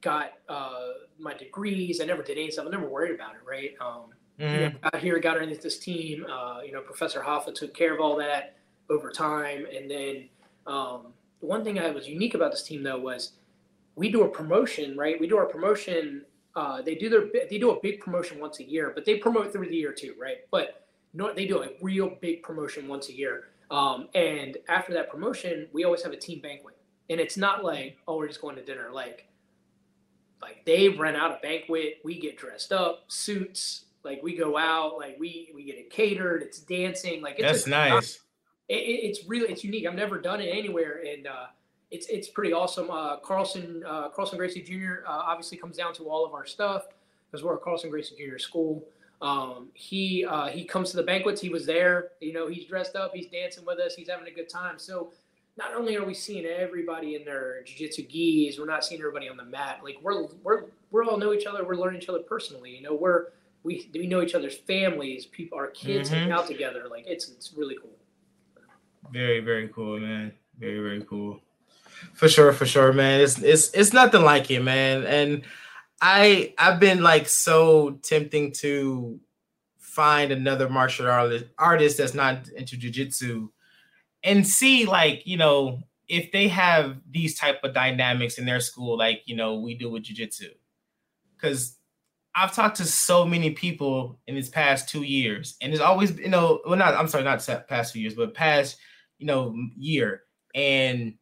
[0.00, 2.00] got uh, my degrees.
[2.00, 2.66] I never did any stuff.
[2.66, 3.74] I never worried about it, right?
[3.80, 6.24] Um, you know, got here, got underneath this team.
[6.30, 8.56] Uh, you know, Professor Hoffa took care of all that
[8.88, 10.28] over time, and then
[10.66, 13.32] um, the one thing that was unique about this team though was
[13.96, 15.20] we do a promotion, right?
[15.20, 16.24] We do our promotion.
[16.54, 19.52] Uh, they do their they do a big promotion once a year, but they promote
[19.52, 20.38] through the year too, right?
[20.50, 23.48] But no, they do a real big promotion once a year.
[23.70, 26.76] Um, and after that promotion, we always have a team banquet,
[27.10, 28.90] and it's not like oh we're just going to dinner.
[28.92, 29.27] Like
[30.42, 34.96] like they rent out a banquet, we get dressed up, suits, like we go out,
[34.98, 38.20] like we we get it catered, it's dancing, like it's That's a- nice.
[38.68, 39.86] it, it- it's really it's unique.
[39.86, 41.46] I've never done it anywhere, and uh,
[41.90, 42.90] it's it's pretty awesome.
[42.90, 45.04] Uh, Carlson uh, Carlson Gracie Jr.
[45.06, 46.84] Uh, obviously comes down to all of our stuff
[47.30, 48.38] because we're a Carlson Gracie Jr.
[48.38, 48.84] school.
[49.20, 51.40] Um, he uh, he comes to the banquets.
[51.40, 52.10] He was there.
[52.20, 53.12] You know, he's dressed up.
[53.14, 53.94] He's dancing with us.
[53.96, 54.78] He's having a good time.
[54.78, 55.12] So
[55.58, 59.36] not only are we seeing everybody in their jiu-jitsu gis, we're not seeing everybody on
[59.36, 59.80] the mat.
[59.82, 61.64] Like we're we're we're all know each other.
[61.64, 62.70] We're learning each other personally.
[62.76, 63.26] You know, we're
[63.64, 65.26] we we know each other's families.
[65.26, 66.14] People, our kids Mhm.
[66.14, 66.84] hang out together.
[66.88, 67.90] Like it's it's really cool.
[69.12, 70.32] Very, very cool, man.
[70.58, 71.40] Very, very cool.
[72.14, 73.20] For sure, for sure, man.
[73.20, 75.04] It's it's it's nothing like it, man.
[75.04, 75.42] And
[76.00, 79.18] I I've been like so tempting to
[79.78, 83.48] find another martial artist artist that's not into jujitsu
[84.22, 88.96] and see like, you know, if they have these type of dynamics in their school,
[88.96, 90.48] like you know, we do with jujitsu.
[91.40, 91.76] Cause
[92.34, 96.28] I've talked to so many people in this past two years, and it's always, you
[96.28, 98.78] know, well, not I'm sorry, not past two years, but past
[99.18, 100.22] you know, year.
[100.54, 101.14] And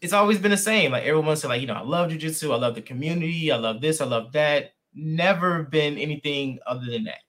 [0.00, 0.92] it's always been the same.
[0.92, 3.80] Like everyone said, like, you know, I love jujitsu, I love the community, I love
[3.80, 4.72] this, I love that.
[4.94, 7.20] Never been anything other than that.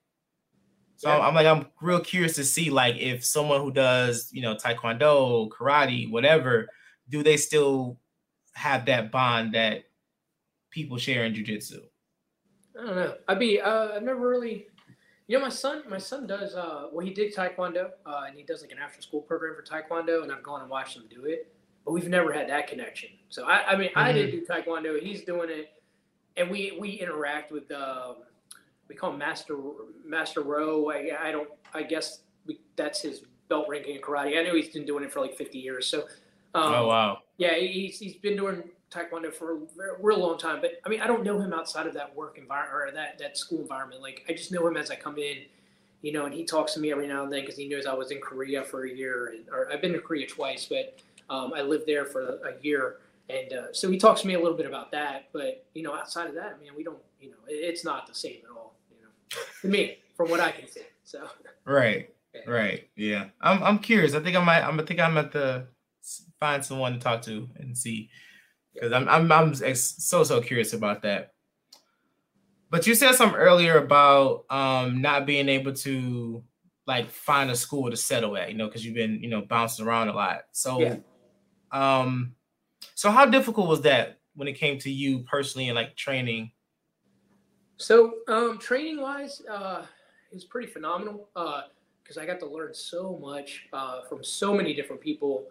[1.00, 1.20] So Yeah.
[1.20, 5.48] I'm like, I'm real curious to see like if someone who does, you know, taekwondo,
[5.48, 6.68] karate, whatever,
[7.08, 7.98] do they still
[8.52, 9.84] have that bond that
[10.70, 11.78] people share in jujitsu?
[12.78, 13.14] I don't know.
[13.28, 13.58] I'd be.
[13.58, 14.66] Uh, I've never really.
[15.26, 15.84] You know, my son.
[15.88, 16.54] My son does.
[16.54, 20.22] Uh, well, he did taekwondo, uh, and he does like an after-school program for taekwondo,
[20.22, 21.50] and I've gone and watched him do it.
[21.86, 23.08] But we've never had that connection.
[23.30, 23.72] So I.
[23.72, 25.00] I mean, I did do taekwondo.
[25.00, 25.70] He's doing it,
[26.36, 27.72] and we we interact with.
[27.72, 28.16] Um,
[28.90, 29.56] we call him Master
[30.04, 30.90] Master Row.
[30.90, 31.48] I, I don't.
[31.72, 34.38] I guess we, that's his belt ranking in karate.
[34.38, 35.86] I know he's been doing it for like 50 years.
[35.86, 36.00] So.
[36.52, 37.18] Um, oh wow.
[37.38, 40.60] yeah, he- he's, he's been doing taekwondo for a very, real long time.
[40.60, 43.38] But I mean, I don't know him outside of that work environment or that that
[43.38, 44.02] school environment.
[44.02, 45.44] Like I just know him as I come in,
[46.02, 47.94] you know, and he talks to me every now and then because he knows I
[47.94, 50.98] was in Korea for a year, and, or I've been to Korea twice, but
[51.28, 52.96] um, I lived there for a year,
[53.28, 55.28] and uh, so he talks to me a little bit about that.
[55.32, 58.14] But you know, outside of that, man, we don't, you know, it, it's not the
[58.14, 58.69] same at all.
[59.62, 60.82] To me, from what I can see.
[61.04, 61.28] So
[61.64, 62.10] Right.
[62.34, 62.50] Yeah.
[62.50, 62.88] Right.
[62.96, 63.24] Yeah.
[63.40, 64.14] I'm I'm curious.
[64.14, 65.66] I think I might I'm I think I'm at the
[66.38, 68.10] find someone to talk to and see
[68.74, 71.32] because I'm I'm I'm ex- so so curious about that.
[72.70, 76.44] But you said something earlier about um not being able to
[76.86, 79.86] like find a school to settle at, you know, because you've been, you know, bouncing
[79.86, 80.42] around a lot.
[80.52, 80.96] So Yeah.
[81.72, 82.34] um
[82.94, 86.52] so how difficult was that when it came to you personally and like training?
[87.80, 89.86] So, um, training wise, uh,
[90.30, 91.28] it was pretty phenomenal
[92.02, 95.46] because I got to learn so much uh, from so many different people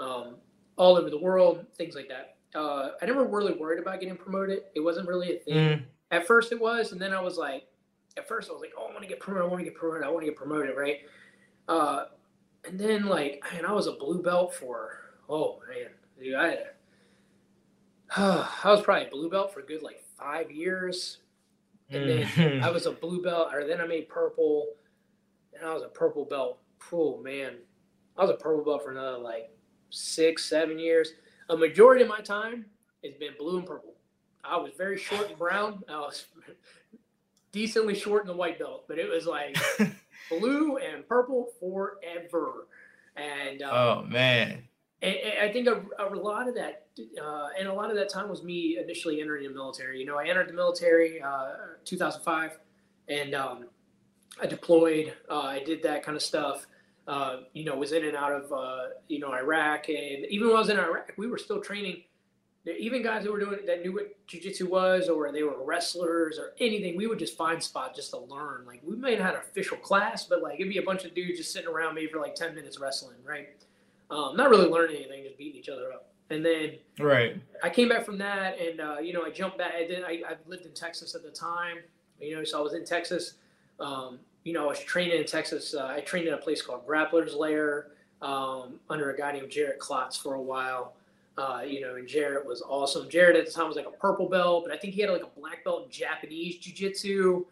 [0.00, 0.34] um,
[0.76, 2.34] all over the world, things like that.
[2.58, 4.64] Uh, I never really worried about getting promoted.
[4.74, 5.54] It wasn't really a thing.
[5.78, 7.68] Mm, At first, it was, and then I was like,
[8.16, 9.46] at first, I was like, oh, I want to get promoted.
[9.46, 10.02] I want to get promoted.
[10.04, 10.98] I want to get promoted, right?
[11.68, 12.06] Uh,
[12.66, 14.98] and then, like, man, I was a blue belt for,
[15.28, 16.58] oh, man, dude, I,
[18.64, 21.18] I was probably a blue belt for a good, like, five years.
[21.92, 22.62] And then mhm.
[22.62, 24.68] I was a blue belt, or then I made purple,
[25.54, 26.58] and I was a purple belt.
[26.92, 27.54] Oh man,
[28.16, 29.50] I was a purple belt for another like
[29.90, 31.14] six, seven years.
[31.48, 32.66] A majority of my time
[33.04, 33.94] has been blue and purple.
[34.44, 35.82] I was very short and brown.
[35.88, 36.26] I was
[37.52, 39.56] decently short in the white belt, but it was like
[40.30, 42.66] blue and purple forever.
[43.16, 44.64] And uh, oh man.
[45.02, 46.86] And, and I think a, a lot of that,
[47.20, 49.98] uh, and a lot of that time was me initially entering the military.
[49.98, 52.58] You know, I entered the military uh, 2005,
[53.08, 53.64] and um,
[54.40, 55.12] I deployed.
[55.28, 56.66] Uh, I did that kind of stuff.
[57.08, 60.56] Uh, you know, was in and out of uh, you know Iraq, and even when
[60.56, 62.04] I was in Iraq, we were still training.
[62.78, 66.52] Even guys that were doing that knew what jujitsu was, or they were wrestlers, or
[66.60, 66.96] anything.
[66.96, 68.66] We would just find spots just to learn.
[68.66, 71.12] Like we may not have an official class, but like it'd be a bunch of
[71.12, 73.48] dudes just sitting around maybe for like ten minutes wrestling, right?
[74.12, 76.08] Um, not really learning anything, just beating each other up.
[76.30, 77.36] And then Right.
[77.62, 79.74] I came back from that, and uh, you know, I jumped back.
[79.74, 80.02] I did.
[80.04, 81.78] I, I lived in Texas at the time,
[82.20, 83.34] you know, so I was in Texas.
[83.80, 85.74] Um, you know, I was training in Texas.
[85.74, 87.88] Uh, I trained in a place called Grappler's Lair
[88.22, 90.94] um, under a guy named Jarrett Klotz for a while.
[91.38, 93.08] Uh, you know, and Jarrett was awesome.
[93.08, 95.22] Jarrett at the time was like a purple belt, but I think he had like
[95.22, 97.44] a black belt in Japanese jiu-jitsu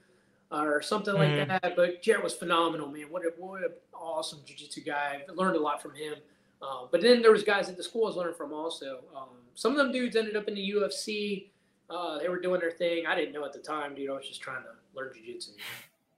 [0.53, 1.49] or something like Mhm.
[1.63, 1.77] that.
[1.77, 3.07] But Jarrett was phenomenal, man.
[3.11, 5.23] What a what an awesome jiu-jitsu guy.
[5.29, 6.15] I learned a lot from him.
[6.63, 9.01] Uh, but then there was guys at the school I was learning from also.
[9.17, 11.49] Um, some of them dudes ended up in the UFC.
[11.89, 13.07] Uh, they were doing their thing.
[13.07, 14.11] I didn't know at the time, dude.
[14.11, 15.53] I was just trying to learn jiu-jitsu.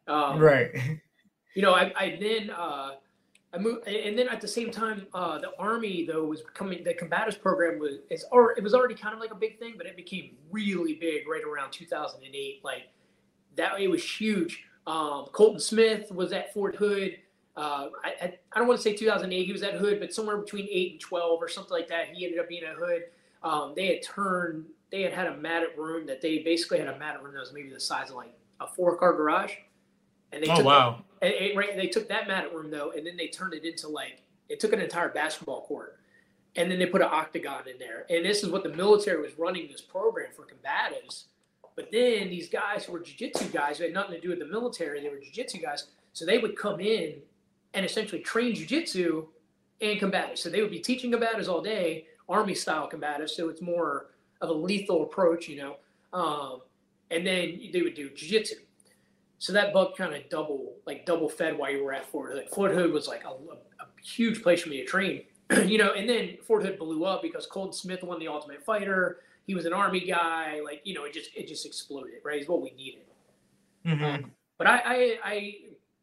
[0.09, 0.70] Um, right.
[1.55, 2.92] you know, I, I then uh,
[3.55, 6.83] I moved, and then at the same time, uh, the army though was coming.
[6.85, 9.74] the combatives program was it's or it was already kind of like a big thing,
[9.76, 12.61] but it became really big right around 2008.
[12.64, 12.88] Like
[13.57, 14.64] that, it was huge.
[14.87, 17.18] Um, Colton Smith was at Fort Hood.
[17.57, 20.67] Uh, I, I, don't want to say 2008 he was at Hood, but somewhere between
[20.71, 22.09] eight and 12 or something like that.
[22.09, 23.03] He ended up being at Hood.
[23.43, 26.99] Um, they had turned, they had had a matted room that they basically had a
[26.99, 29.53] matted room that was maybe the size of like a four car garage
[30.33, 31.05] And they Oh took wow.
[31.21, 33.88] and, and, right, they took that mat room though, and then they turned it into
[33.88, 35.99] like it took an entire basketball court,
[36.57, 38.07] and then they put an octagon in there.
[38.09, 41.25] And this is what the military was running this program for combatives.
[41.75, 44.47] But then these guys who were jiu-jitsu guys who had nothing to do with the
[44.47, 47.15] military, they were jiu-jitsu guys, so they would come in
[47.74, 49.26] and essentially train jiu-jitsu
[49.80, 50.38] and combatives.
[50.38, 53.30] So they would be teaching combatives all day, army style combatives.
[53.30, 54.06] So it's more
[54.40, 55.76] of a lethal approach, you know.
[56.12, 56.61] Um,
[57.11, 58.56] and then they would do jiu-jitsu.
[59.38, 62.48] So that bug kind of double, like double fed while you were at Fort Hood.
[62.50, 65.22] Fort Hood was like a, a, a huge place for me to train,
[65.66, 65.92] you know.
[65.94, 69.18] And then Fort Hood blew up because Colton Smith won the Ultimate Fighter.
[69.48, 72.38] He was an Army guy, like you know, it just it just exploded, right?
[72.38, 73.02] It's what we needed.
[73.85, 74.30] Mhm.
[74.58, 75.54] But I I I,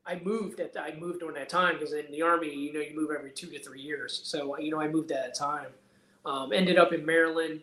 [0.10, 2.95] I moved at I moved during that time because in the Army, you know, you
[2.95, 4.22] move every two to three years.
[4.24, 5.67] So you know, I moved at that time.
[6.26, 7.62] Um, ended up in Maryland.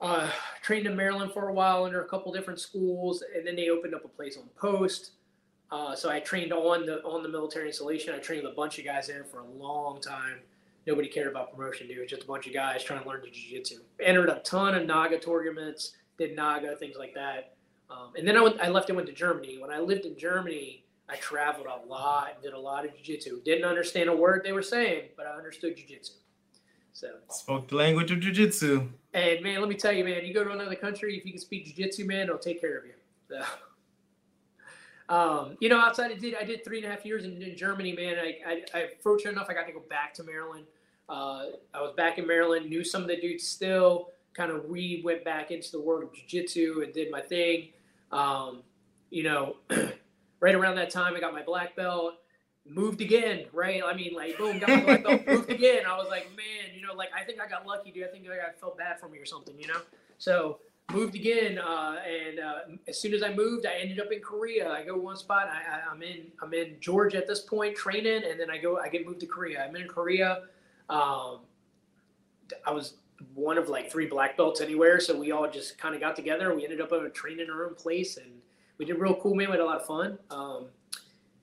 [0.00, 0.28] Uh,
[0.60, 3.94] trained in Maryland for a while under a couple different schools, and then they opened
[3.94, 5.12] up a place on post.
[5.70, 8.12] Uh, so I trained on the on the military installation.
[8.12, 10.38] I trained with a bunch of guys there for a long time.
[10.84, 12.08] Nobody cared about promotion, dude.
[12.08, 13.76] Just a bunch of guys trying to learn jiu-jitsu.
[14.00, 17.54] Entered a ton of NAGA tournaments, did NAGA things like that.
[17.90, 19.58] Um, and then I, went, I left and went to Germany.
[19.60, 23.42] When I lived in Germany, I traveled a lot and did a lot of jiu-jitsu.
[23.44, 26.14] Didn't understand a word they were saying, but I understood jiu-jitsu.
[26.92, 28.88] So Spoke the language of jujitsu.
[29.12, 31.40] and man, let me tell you, man, you go to another country, if you can
[31.40, 32.94] speak jiu-jitsu, man, they'll take care of you.
[33.28, 33.44] So,
[35.14, 37.56] um, you know, outside I did I did three and a half years in, in
[37.56, 38.16] Germany, man.
[38.18, 40.64] I, I, I fortunate enough I got to go back to Maryland.
[41.08, 45.02] Uh, I was back in Maryland, knew some of the dudes still, kind of re
[45.04, 47.68] went back into the world of jiu-jitsu and did my thing.
[48.10, 48.62] Um,
[49.10, 49.56] you know,
[50.40, 52.14] right around that time I got my black belt
[52.68, 53.82] moved again, right?
[53.84, 55.84] I mean, like, boom, got my black belt, moved again.
[55.86, 58.04] I was like, man, you know, like, I think I got lucky, dude.
[58.04, 59.80] I think I felt bad for me or something, you know?
[60.18, 60.58] So
[60.92, 64.70] moved again, uh, and uh, as soon as I moved, I ended up in Korea.
[64.70, 65.48] I go one spot.
[65.48, 68.88] I, I'm in I'm in Georgia at this point training, and then I go I
[68.88, 69.64] get moved to Korea.
[69.64, 70.42] I'm in Korea.
[70.88, 71.40] Um,
[72.64, 72.94] I was
[73.34, 76.54] one of like three black belts anywhere, so we all just kind of got together.
[76.54, 78.40] We ended up in a training in our own place, and
[78.78, 79.48] we did real cool, man.
[79.48, 80.18] We had a lot of fun.
[80.30, 80.66] Um,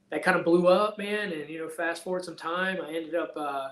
[0.10, 1.32] that kind of blew up, man.
[1.32, 3.70] And you know, fast forward some time, I ended up uh,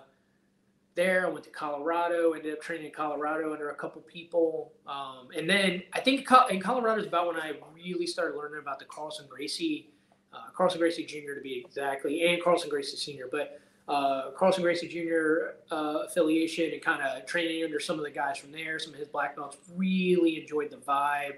[0.96, 1.28] there.
[1.28, 2.34] I went to Colorado.
[2.34, 6.60] Ended up training in Colorado under a couple people, um, and then I think in
[6.60, 9.90] Colorado is about when I really started learning about the Carlson Gracie,
[10.34, 11.36] uh, Carlson Gracie Jr.
[11.36, 13.28] to be exactly, and Carlson Gracie Sr.
[13.32, 15.56] But uh, Carlson Gracie Jr.
[15.74, 19.00] Uh, affiliation and kind of training under some of the guys from there, some of
[19.00, 19.58] his black belts.
[19.76, 21.36] Really enjoyed the vibe.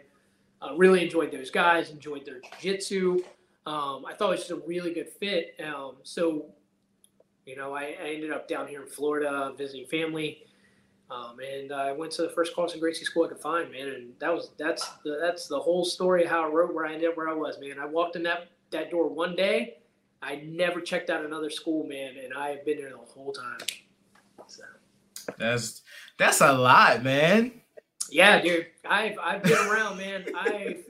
[0.63, 1.89] Uh, really enjoyed those guys.
[1.89, 3.19] Enjoyed their jiu-jitsu.
[3.65, 5.55] Um, I thought it was just a really good fit.
[5.65, 6.45] Um, so,
[7.45, 10.43] you know, I, I, ended up down here in Florida visiting family,
[11.09, 13.87] um, and I went to the first Carlson Gracie school I could find, man.
[13.87, 16.93] And that was that's the, that's the whole story of how I wrote where I
[16.93, 17.79] ended up where I was, man.
[17.79, 19.77] I walked in that that door one day.
[20.21, 23.67] I never checked out another school, man, and I have been there the whole time.
[24.47, 24.63] So.
[25.37, 25.81] That's
[26.17, 27.62] that's a lot, man.
[28.13, 28.67] Yeah, dude.
[28.87, 30.25] I've I've been around, man.
[30.37, 30.85] I've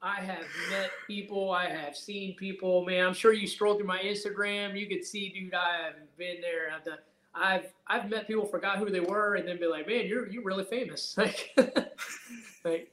[0.00, 1.50] I have met people.
[1.50, 3.06] I have seen people, man.
[3.06, 5.54] I'm sure you scroll through my Instagram, you could see, dude.
[5.54, 6.70] I have been there.
[6.74, 6.98] I've done.
[7.34, 10.44] I've I've met people, forgot who they were, and then be like, man, you're you're
[10.44, 11.16] really famous.
[11.24, 11.56] Like,
[12.64, 12.90] like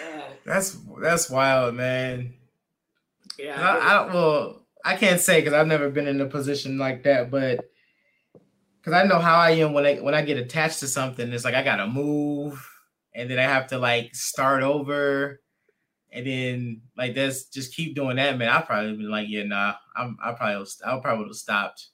[0.00, 0.22] yeah.
[0.44, 2.34] That's that's wild, man.
[3.38, 3.60] Yeah.
[3.60, 7.30] I, I well, I can't say because I've never been in a position like that,
[7.30, 7.70] but
[8.84, 11.44] because I know how I am when I when I get attached to something, it's
[11.44, 12.68] like I gotta move,
[13.14, 15.40] and then I have to like start over,
[16.12, 18.50] and then like that's just keep doing that, man.
[18.50, 21.88] I'll probably been like, yeah, nah, I'm I probably I'll probably have stopped.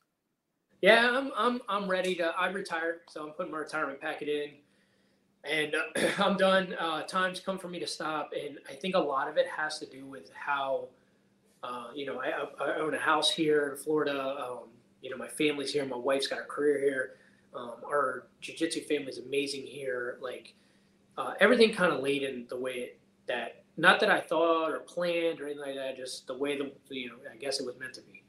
[0.83, 2.33] Yeah, I'm I'm I'm ready to.
[2.37, 4.51] I retired, so I'm putting my retirement packet in,
[5.45, 6.75] and uh, I'm done.
[6.75, 9.79] Uh, time's come for me to stop, and I think a lot of it has
[9.79, 10.89] to do with how,
[11.63, 14.37] uh, you know, I, I, own a house here in Florida.
[14.41, 14.71] Um,
[15.03, 15.85] you know, my family's here.
[15.85, 17.17] My wife's got a career here.
[17.55, 20.19] Um, our jiu-jitsu family's amazing here.
[20.21, 20.55] Like
[21.19, 22.93] uh, everything kind of laid in the way
[23.27, 25.97] that, not that I thought or planned or anything like that.
[25.97, 28.23] Just the way the you know, I guess it was meant to be.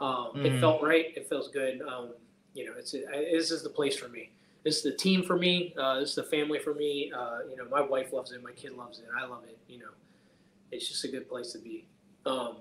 [0.00, 0.44] Um, mm.
[0.44, 1.06] It felt right.
[1.16, 1.82] It feels good.
[1.82, 2.10] Um,
[2.54, 4.30] you know, it's this is the place for me.
[4.64, 5.74] This is the team for me.
[5.78, 7.12] Uh, this is the family for me.
[7.14, 8.42] Uh, you know, my wife loves it.
[8.42, 9.06] My kid loves it.
[9.16, 9.58] I love it.
[9.68, 9.90] You know,
[10.72, 11.86] it's just a good place to be.
[12.24, 12.56] Um,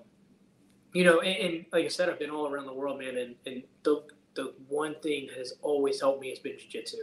[0.94, 3.18] you know, and, and, like I said, I've been all around the world, man.
[3.18, 4.04] And, and the
[4.36, 6.96] the one thing that has always helped me has been jujitsu.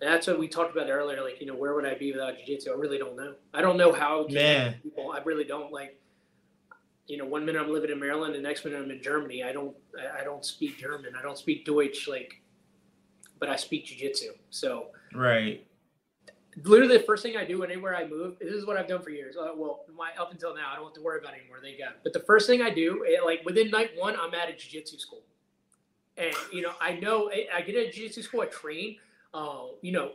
[0.00, 1.22] And that's what we talked about earlier.
[1.22, 2.70] Like, you know, where would I be without jiu-jitsu?
[2.70, 3.34] I really don't know.
[3.52, 4.26] I don't know how.
[4.30, 5.12] Man, people.
[5.12, 6.00] I really don't like
[7.10, 9.42] you know, one minute I'm living in Maryland, the next minute I'm in Germany.
[9.42, 9.74] I don't,
[10.16, 11.12] I don't speak German.
[11.18, 12.40] I don't speak Deutsch, like,
[13.40, 14.28] but I speak jujitsu.
[14.50, 15.66] So, right.
[16.64, 18.38] Literally the first thing I do anywhere I move.
[18.40, 19.36] This is what I've done for years.
[19.36, 21.58] Uh, well, my up until now, I don't have to worry about it anymore.
[21.62, 22.02] They got.
[22.02, 24.98] But the first thing I do, it, like within night one, I'm at a jiu-jitsu
[24.98, 25.22] school,
[26.16, 28.40] and you know I know I get a jiu-jitsu school.
[28.42, 28.96] I train.
[29.32, 30.12] Uh, you know,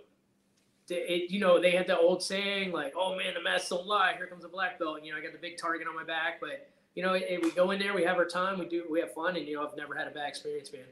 [0.90, 4.14] it, you know they had the old saying like, "Oh man, the masks don't lie."
[4.18, 4.98] Here comes a black belt.
[4.98, 7.42] And, you know, I got the big target on my back, but you know, it,
[7.44, 9.56] we go in there, we have our time, we do, we have fun, and you
[9.56, 10.84] know, I've never had a bad experience, man.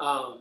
[0.00, 0.40] Um,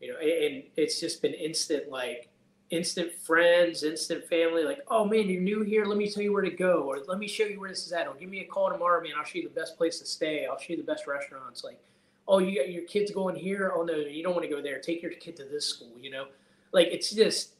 [0.00, 2.28] you know, and it's just been instant, like
[2.70, 4.64] instant friends, instant family.
[4.64, 5.84] Like, oh man, you're new here.
[5.84, 7.92] Let me tell you where to go, or let me show you where this is
[7.92, 8.06] at.
[8.06, 9.12] Or give me a call tomorrow, man.
[9.16, 10.46] I'll show you the best place to stay.
[10.46, 11.64] I'll show you the best restaurants.
[11.64, 11.80] Like,
[12.26, 13.72] oh, you got your kids going here.
[13.74, 14.78] Oh no, you don't want to go there.
[14.80, 15.92] Take your kid to this school.
[16.00, 16.26] You know,
[16.72, 17.54] like it's just,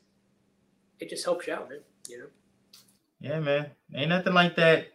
[1.01, 1.81] it just helps you out, man.
[2.09, 2.27] You know.
[3.21, 3.71] Yeah, man.
[3.95, 4.89] Ain't nothing like that.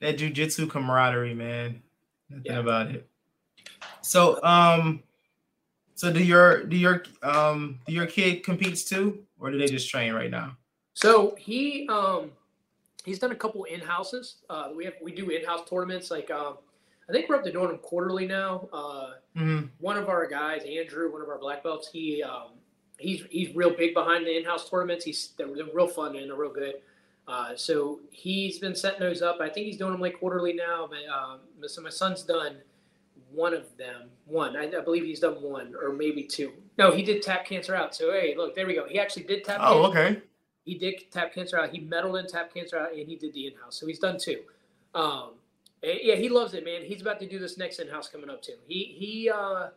[0.00, 1.82] That jujitsu camaraderie, man.
[2.30, 2.58] Nothing yeah.
[2.58, 3.08] about it.
[4.00, 5.02] So, um,
[5.94, 9.88] so do your do your um do your kid competes too, or do they just
[9.88, 10.56] train right now?
[10.94, 12.32] So he um
[13.04, 14.36] he's done a couple in houses.
[14.50, 16.10] Uh, we have we do in house tournaments.
[16.10, 16.58] Like um,
[17.08, 18.68] I think we're up to doing them quarterly now.
[18.72, 19.66] Uh, mm-hmm.
[19.78, 22.50] One of our guys, Andrew, one of our black belts, he um,
[22.98, 25.04] he's he's real big behind the in house tournaments.
[25.04, 26.74] He's they're, they're, real fun and they're real good.
[27.26, 29.38] Uh, so he's been setting those up.
[29.40, 30.88] I think he's doing them like quarterly now.
[30.88, 32.56] But um, so my son's done
[33.38, 34.10] one of them.
[34.26, 36.52] One, I, I, believe he's done one or maybe two.
[36.76, 37.94] No, he did tap cancer out.
[37.94, 38.86] So hey, look, there we go.
[38.88, 39.60] He actually did tap.
[39.62, 40.08] Oh, cancer.
[40.08, 40.22] okay.
[40.64, 41.70] He did tap cancer out.
[41.70, 43.78] He medaled in tap cancer out, and he did the in-house.
[43.78, 44.40] So he's done two.
[44.94, 45.30] Um,
[45.82, 46.82] yeah, he loves it, man.
[46.82, 48.56] He's about to do this next in-house coming up too.
[48.66, 49.68] He he uh,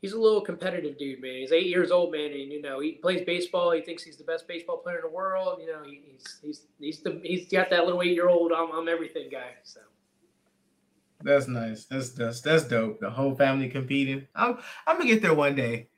[0.00, 1.36] he's a little competitive dude, man.
[1.36, 3.70] He's eight years old, man, and you know he plays baseball.
[3.70, 5.60] He thinks he's the best baseball player in the world.
[5.60, 9.28] You know, he, he's he's he's the he's got that little eight-year-old I'm, I'm everything
[9.30, 9.52] guy.
[9.62, 9.80] So.
[11.24, 11.84] That's nice.
[11.84, 13.00] That's that's that's dope.
[13.00, 14.26] The whole family competing.
[14.34, 15.88] I'm I'm gonna get there one day.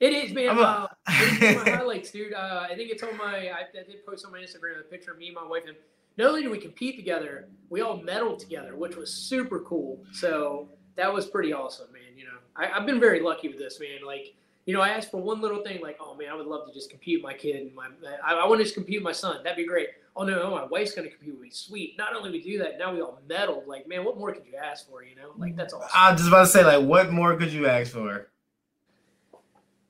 [0.00, 0.58] It is, man.
[0.58, 1.14] A- uh, my
[1.70, 2.32] highlights, dude.
[2.32, 3.48] Uh, I think it's on my.
[3.48, 5.76] I, I, did post on my Instagram a picture of me, and my wife, and
[6.16, 10.02] not only did we compete together, we all medaled together, which was super cool.
[10.12, 12.16] So that was pretty awesome, man.
[12.16, 14.04] You know, I, have been very lucky with this, man.
[14.04, 14.34] Like,
[14.66, 16.74] you know, I asked for one little thing, like, oh man, I would love to
[16.74, 17.86] just compete with my kid and my.
[18.24, 19.44] I, I want to just compete with my son.
[19.44, 21.50] That'd be great oh no, my wife's gonna compete with me.
[21.50, 21.96] Sweet.
[21.98, 23.64] Not only we do that, now we all medal.
[23.66, 25.02] Like, man, what more could you ask for?
[25.02, 25.90] You know, like that's awesome.
[25.94, 28.28] I was just about to say, like, what more could you ask for?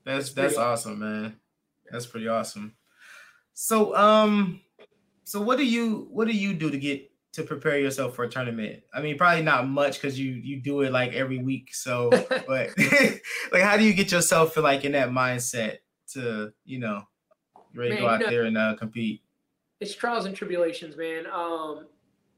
[0.05, 1.37] That's that's awesome, man.
[1.89, 2.75] That's pretty awesome.
[3.53, 4.61] So, um,
[5.23, 8.29] so what do you what do you do to get to prepare yourself for a
[8.29, 8.83] tournament?
[8.93, 11.73] I mean, probably not much because you you do it like every week.
[11.73, 12.09] So,
[12.47, 12.69] but
[13.51, 15.77] like, how do you get yourself for like in that mindset
[16.13, 17.03] to you know
[17.73, 19.21] ready man, to go out you know, there and uh, compete?
[19.83, 21.25] It's trials and tribulations, man.
[21.27, 21.87] Um,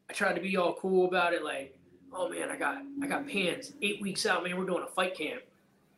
[0.10, 1.78] I tried to be all cool about it, like,
[2.12, 4.58] oh man, I got I got Pans eight weeks out, man.
[4.58, 5.44] We're doing a fight camp.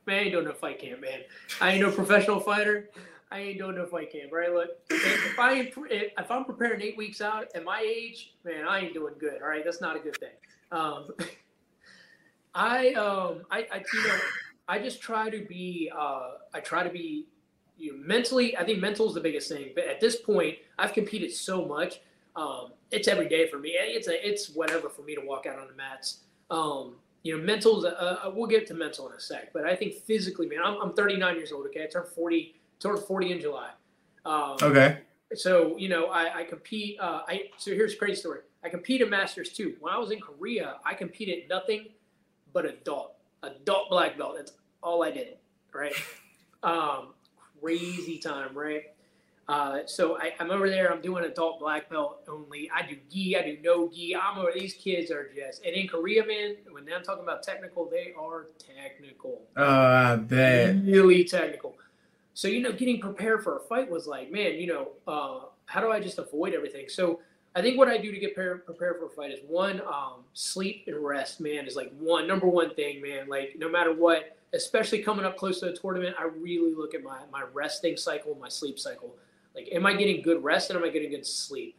[0.05, 1.21] Man, I ain't doing no fight camp, man.
[1.61, 2.89] I ain't no professional fighter.
[3.31, 4.53] I ain't doing no fight camp, right?
[4.53, 8.93] Look, if I if I'm preparing eight weeks out at my age, man, I ain't
[8.93, 9.41] doing good.
[9.41, 10.35] All right, that's not a good thing.
[10.73, 11.11] Um,
[12.55, 14.19] I um I, I you know
[14.67, 17.27] I just try to be uh I try to be
[17.78, 19.71] you know, mentally, I think mental is the biggest thing.
[19.75, 22.01] But at this point, I've competed so much.
[22.36, 23.71] Um, it's every day for me.
[23.75, 26.19] It's a, it's whatever for me to walk out on the mats.
[26.49, 27.86] Um, you know, mental.
[27.86, 30.93] Uh, we'll get to mental in a sec, but I think physically, man, I'm, I'm
[30.93, 31.65] 39 years old.
[31.67, 33.69] Okay, I turned 40, turned 40 in July.
[34.25, 34.99] Um, okay.
[35.36, 36.99] So you know, I, I compete.
[36.99, 38.41] Uh, I so here's a crazy story.
[38.63, 39.75] I compete at Masters too.
[39.80, 41.88] When I was in Korea, I competed nothing
[42.53, 44.36] but adult, adult black belt.
[44.38, 45.38] That's all I did.
[45.73, 45.93] Right.
[46.63, 47.13] Um,
[47.61, 48.83] crazy time, right?
[49.47, 50.91] Uh, so I, am over there.
[50.91, 52.69] I'm doing adult black belt only.
[52.73, 53.37] I do gi.
[53.37, 54.15] I do no gi.
[54.15, 54.51] I'm over.
[54.53, 55.63] These kids are just.
[55.63, 59.41] And in Korea, man, when I'm talking about technical, they are technical.
[59.55, 60.75] Oh, I bet.
[60.83, 61.75] Really technical.
[62.33, 65.79] So you know, getting prepared for a fight was like, man, you know, uh, how
[65.79, 66.89] do I just avoid everything?
[66.89, 67.21] So
[67.55, 70.25] I think what I do to get prepared, prepared for a fight is one, um,
[70.33, 71.39] sleep and rest.
[71.39, 73.29] Man, is like one number one thing, man.
[73.29, 77.03] Like no matter what especially coming up close to a tournament, I really look at
[77.03, 79.15] my, my resting cycle, my sleep cycle.
[79.55, 81.75] Like, am I getting good rest and am I getting good sleep?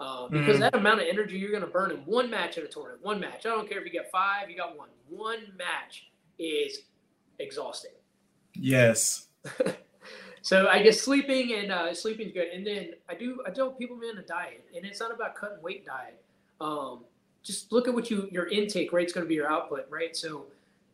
[0.00, 0.60] Uh, because mm-hmm.
[0.60, 3.18] that amount of energy you're going to burn in one match at a tournament, one
[3.18, 3.46] match.
[3.46, 4.88] I don't care if you get five, you got one.
[5.08, 6.08] One match
[6.38, 6.82] is
[7.40, 7.90] exhausting.
[8.54, 9.26] Yes.
[10.42, 12.48] so I guess sleeping and uh, sleeping is good.
[12.48, 15.60] And then I do I tell people, man, a diet, and it's not about cutting
[15.62, 16.22] weight diet.
[16.60, 17.04] Um,
[17.42, 20.16] just look at what you your intake rate's going to be your output, right?
[20.16, 20.46] So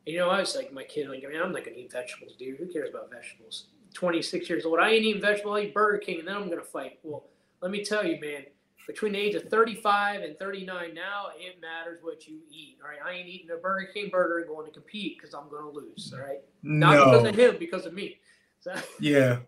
[0.07, 2.33] you know, I was like, my kid, like, I mean, I'm not gonna eat vegetables,
[2.39, 2.59] dude.
[2.59, 3.67] Who cares about vegetables?
[3.95, 4.81] 26 years old.
[4.81, 5.59] I ain't eating vegetables.
[5.59, 6.99] I eat Burger King, and then I'm gonna fight.
[7.03, 7.25] Well,
[7.61, 8.45] let me tell you, man.
[8.87, 12.77] Between the age of 35 and 39 now, it matters what you eat.
[12.83, 15.49] All right, I ain't eating a Burger King burger and going to compete because I'm
[15.49, 16.13] gonna lose.
[16.15, 17.05] All right, not no.
[17.07, 18.19] because of him, because of me.
[18.61, 19.39] So, yeah.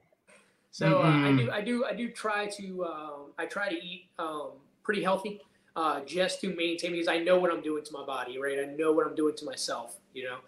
[0.71, 4.11] So uh, I do, I do, I do try to, um, I try to eat
[4.19, 4.53] um,
[4.83, 5.41] pretty healthy,
[5.75, 8.59] uh, just to maintain because I know what I'm doing to my body, right?
[8.59, 10.39] I know what I'm doing to myself, you know.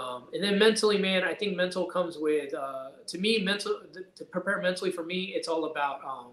[0.00, 3.80] Um, and then mentally, man, I think mental comes with, uh, to me, mental
[4.14, 6.28] to prepare mentally for me, it's all about um,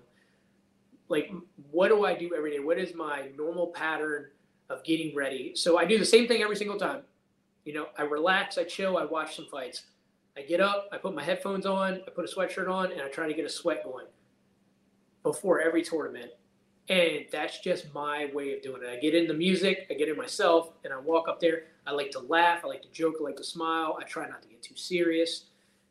[1.10, 1.32] like
[1.72, 2.60] what do I do every day?
[2.60, 4.28] What is my normal pattern
[4.70, 5.54] of getting ready?
[5.56, 7.02] So I do the same thing every single time.
[7.64, 9.84] You know, I relax, I chill, I watch some fights.
[10.38, 13.08] I get up, I put my headphones on, I put a sweatshirt on, and I
[13.08, 14.06] try to get a sweat going
[15.24, 16.32] before every tournament.
[16.90, 18.90] And that's just my way of doing it.
[18.90, 21.64] I get in the music, I get in myself, and I walk up there.
[21.88, 23.98] I like to laugh, I like to joke, I like to smile.
[24.00, 25.46] I try not to get too serious.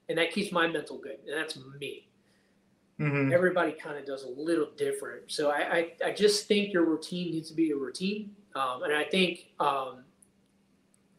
[0.08, 1.18] And that keeps my mental good.
[1.26, 2.08] And that's me.
[3.00, 3.32] Mm-hmm.
[3.32, 5.30] Everybody kind of does a little different.
[5.30, 8.30] So I, I, I, just think your routine needs to be a routine.
[8.54, 10.04] Um, and I think um,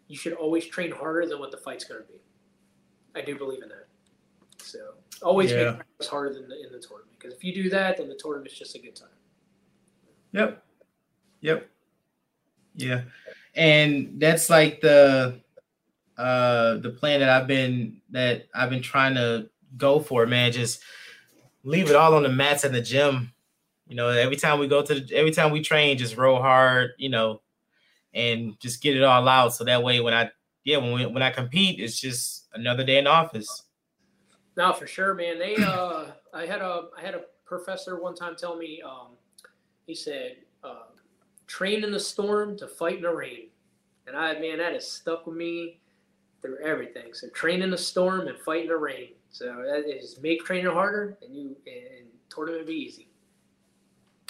[0.07, 2.19] you should always train harder than what the fight's going to be.
[3.13, 3.87] I do believe in that.
[4.59, 4.79] So
[5.21, 5.57] always yeah.
[5.57, 8.15] make practice harder than the, in the tournament because if you do that, then the
[8.15, 9.09] tournament's just a good time.
[10.31, 10.63] Yep.
[11.41, 11.69] Yep.
[12.75, 13.01] Yeah.
[13.55, 15.41] And that's like the
[16.17, 20.51] uh the plan that I've been that I've been trying to go for, man.
[20.51, 20.81] Just
[21.63, 23.33] leave it all on the mats in the gym.
[23.87, 26.91] You know, every time we go to the, every time we train, just roll hard,
[26.97, 27.41] you know,
[28.13, 29.53] and just get it all out.
[29.53, 30.31] So that way when I
[30.63, 33.63] yeah, when we, when I compete, it's just another day in office.
[34.57, 35.37] No, for sure, man.
[35.37, 39.09] They uh I had a I had a professor one time tell me um
[39.85, 40.85] he said, uh,
[41.47, 43.49] train in the storm to fight in the rain.
[44.07, 45.79] And I, man, that has stuck with me
[46.41, 47.13] through everything.
[47.13, 49.09] So train in the storm and fight in the rain.
[49.29, 53.09] So that is make training harder and you and tournament be easy.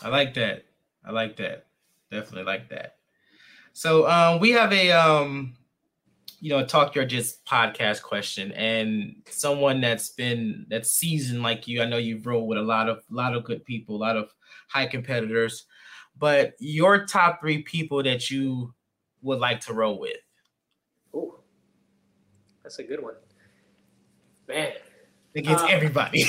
[0.01, 0.65] I like that.
[1.05, 1.67] I like that.
[2.11, 2.97] Definitely like that.
[3.73, 5.55] So um, we have a um,
[6.39, 11.81] you know, Talk Yo Jits podcast question, and someone that's been that's seasoned like you.
[11.81, 14.29] I know you've rolled with a lot of lot of good people, a lot of
[14.69, 15.65] high competitors,
[16.17, 18.73] but your top three people that you
[19.21, 20.17] would like to roll with.
[21.13, 21.39] Oh,
[22.63, 23.15] that's a good one,
[24.47, 24.73] man.
[25.35, 26.19] Against um, everybody.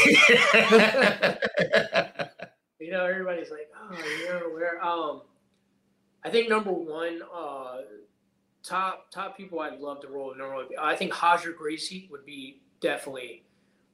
[2.81, 5.23] you know, everybody's like, oh, you know, where um
[6.25, 7.83] I think number one, uh
[8.63, 10.67] top top people I'd love to roll with normally.
[10.81, 13.45] I think Roger Gracie would be definitely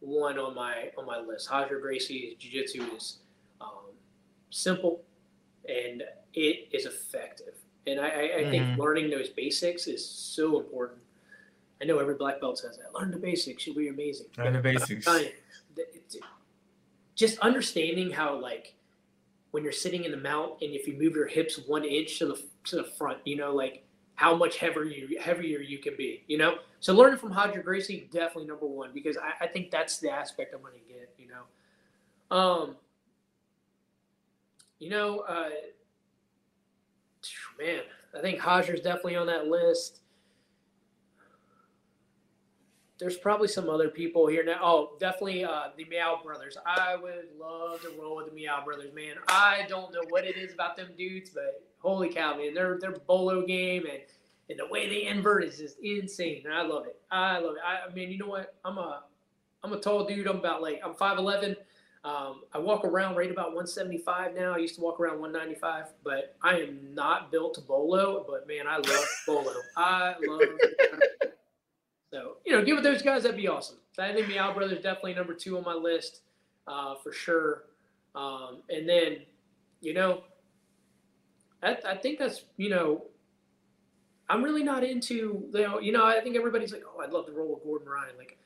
[0.01, 1.51] one on my on my list.
[1.51, 3.19] Roger Gracie's jiu-jitsu is
[3.61, 3.93] um,
[4.51, 5.03] simple
[5.69, 6.03] and
[6.35, 7.55] it is effective.
[7.87, 8.51] And I, I, I mm-hmm.
[8.51, 11.01] think learning those basics is so important.
[11.81, 12.95] I know every black belt says that.
[12.99, 14.27] Learn the basics, you'll be amazing.
[14.39, 15.07] Learn the basics.
[17.17, 18.75] just understanding how like
[19.51, 22.27] when you're sitting in the mount and if you move your hips one inch to
[22.27, 23.85] the to the front, you know, like
[24.15, 26.57] how much heavier you heavier you can be, you know.
[26.81, 30.55] So learning from Roger Gracie definitely number one because I, I think that's the aspect
[30.55, 32.37] I'm going to get, you know.
[32.37, 32.77] Um,
[34.83, 35.49] you know, uh,
[37.57, 37.83] man,
[38.19, 40.01] I think Roger's definitely on that list.
[42.99, 44.59] There's probably some other people here now.
[44.61, 46.57] Oh, definitely uh, the Miyao brothers.
[46.67, 49.15] I would love to roll with the Miyao brothers, man.
[49.29, 52.97] I don't know what it is about them dudes, but holy cow, man, their their
[53.07, 54.01] bolo game and
[54.51, 56.43] and the way they invert is just insane.
[56.53, 56.97] I love it.
[57.09, 57.63] I love it.
[57.65, 58.57] I, I mean, you know what?
[58.65, 59.05] I'm a
[59.63, 60.27] I'm a tall dude.
[60.27, 61.55] I'm about like I'm 5'11.
[62.05, 64.55] Um, I walk around right about 175 now.
[64.55, 68.25] I used to walk around 195, but I am not built to bolo.
[68.29, 69.55] But man, I love bolo.
[69.77, 70.43] I love.
[72.13, 73.23] So you know, give it those guys.
[73.23, 73.79] That'd be awesome.
[73.97, 76.21] Think Miyao Brothers definitely number two on my list
[76.67, 77.65] uh, for sure.
[78.15, 79.21] Um, and then,
[79.81, 80.23] you know,
[81.63, 83.05] I, I think that's you know
[84.29, 87.27] I'm really not into you know you know I think everybody's like oh I'd love
[87.27, 88.39] to roll with Gordon Ryan like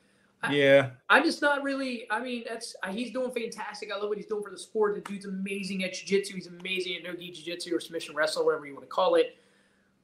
[0.43, 0.89] I, yeah.
[1.09, 3.89] I'm just not really I mean that's he's doing fantastic.
[3.91, 4.95] I love what he's doing for the sport.
[4.95, 6.35] The dude's amazing at jiu-jitsu.
[6.35, 9.37] He's amazing at no-gi jiu-jitsu or submission wrestle whatever you want to call it.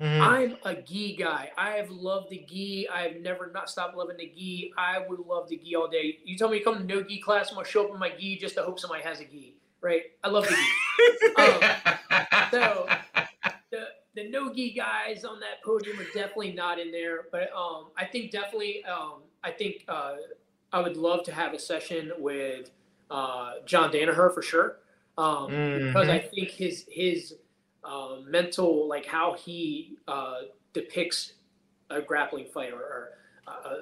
[0.02, 0.22] Mm-hmm.
[0.22, 1.52] I'm a gi guy.
[1.56, 2.90] I have loved the gi.
[2.92, 4.74] I have never not stopped loving the gi.
[4.78, 6.18] I would love the gi all day.
[6.26, 8.38] You tell me to come to no-gi class I'm gonna show up in my gi
[8.38, 10.04] just to hope somebody has a gi right?
[10.24, 10.62] I love the gi.
[11.36, 11.60] Um,
[12.52, 12.88] so
[14.16, 18.32] the no-gi guys on that podium are definitely not in there, but um, I think
[18.32, 20.16] definitely, um, I think uh,
[20.72, 22.72] I would love to have a session with
[23.12, 24.78] uh, John Danaher for sure,
[25.18, 25.88] um, mm-hmm.
[25.88, 27.36] because I think his his
[27.84, 30.42] uh, mental, like how he uh,
[30.74, 31.34] depicts
[31.90, 33.10] a grappling fight or, or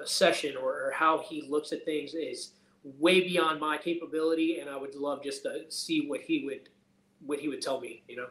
[0.02, 2.52] a session, or, or how he looks at things, is
[2.98, 6.68] way beyond my capability, and I would love just to see what he would
[7.24, 8.26] what he would tell me, you know.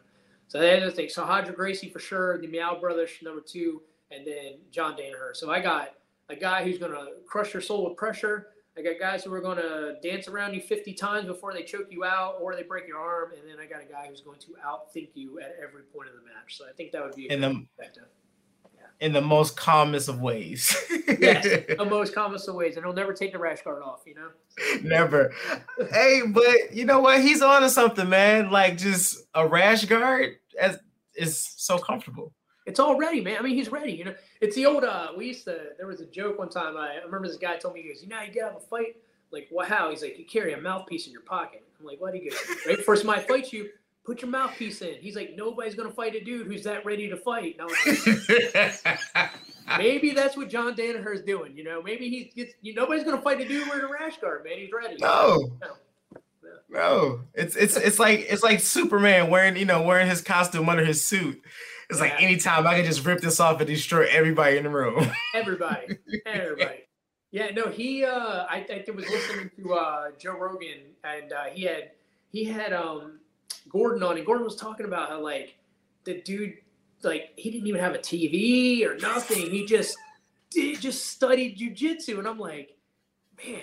[0.50, 1.10] So that's the thing.
[1.10, 5.34] So Roger Gracie for sure, the Miyao brothers number two, and then John Danaher.
[5.34, 5.94] So I got
[6.32, 9.42] a guy who's going to crush your soul with pressure, I got guys who are
[9.42, 12.88] going to dance around you 50 times before they choke you out or they break
[12.88, 15.84] your arm, and then I got a guy who's going to outthink you at every
[15.84, 16.58] point of the match.
[16.58, 17.66] So I think that would be In the-.
[19.02, 20.76] In the most calmest of ways.
[21.20, 21.44] Yes,
[21.78, 24.02] the most common of ways, and he'll never take the rash guard off.
[24.08, 24.30] You know.
[24.82, 25.32] Never.
[25.92, 27.22] hey, but you know what?
[27.22, 28.50] He's on to something, man.
[28.50, 30.80] Like just a rash guard as
[31.16, 32.34] is so comfortable.
[32.66, 33.38] It's all ready, man.
[33.40, 33.92] I mean, he's ready.
[33.92, 34.84] You know, it's the old.
[34.84, 35.60] uh We used to.
[35.78, 36.78] There was a joke one time.
[36.78, 38.52] I, I remember this guy told me, he goes, "You know, how you get out
[38.52, 38.98] of a fight.
[39.32, 42.14] Like, well, how?" He's like, "You carry a mouthpiece in your pocket." I'm like, "What?"
[42.14, 42.38] He goes,
[42.68, 43.70] "Right before somebody fights you,
[44.06, 47.18] put your mouthpiece in." He's like, "Nobody's gonna fight a dude who's that ready to
[47.18, 48.86] fight." And I was
[49.16, 49.30] like,
[49.80, 51.58] maybe that's what John Danaher is doing.
[51.58, 52.54] You know, maybe he gets.
[52.62, 54.58] You, nobody's gonna fight a dude wearing a rash guard, man.
[54.58, 54.98] He's ready.
[55.00, 55.52] no.
[56.70, 57.22] No.
[57.34, 61.04] It's it's it's like it's like Superman wearing, you know, wearing his costume under his
[61.04, 61.42] suit.
[61.92, 62.26] It's like Yeah.
[62.26, 65.12] anytime I can just rip this off and destroy everybody in the room.
[65.36, 66.84] Everybody, everybody.
[67.32, 68.04] Yeah, no, he.
[68.04, 71.92] Uh, I, I was listening to uh, Joe Rogan, and uh, he had
[72.32, 73.20] he had um,
[73.70, 75.56] Gordon on, and Gordon was talking about how like
[76.04, 76.56] the dude,
[77.04, 79.50] like he didn't even have a TV or nothing.
[79.50, 79.96] He just
[80.50, 82.78] did just studied jujitsu, and I'm like,
[83.46, 83.62] man.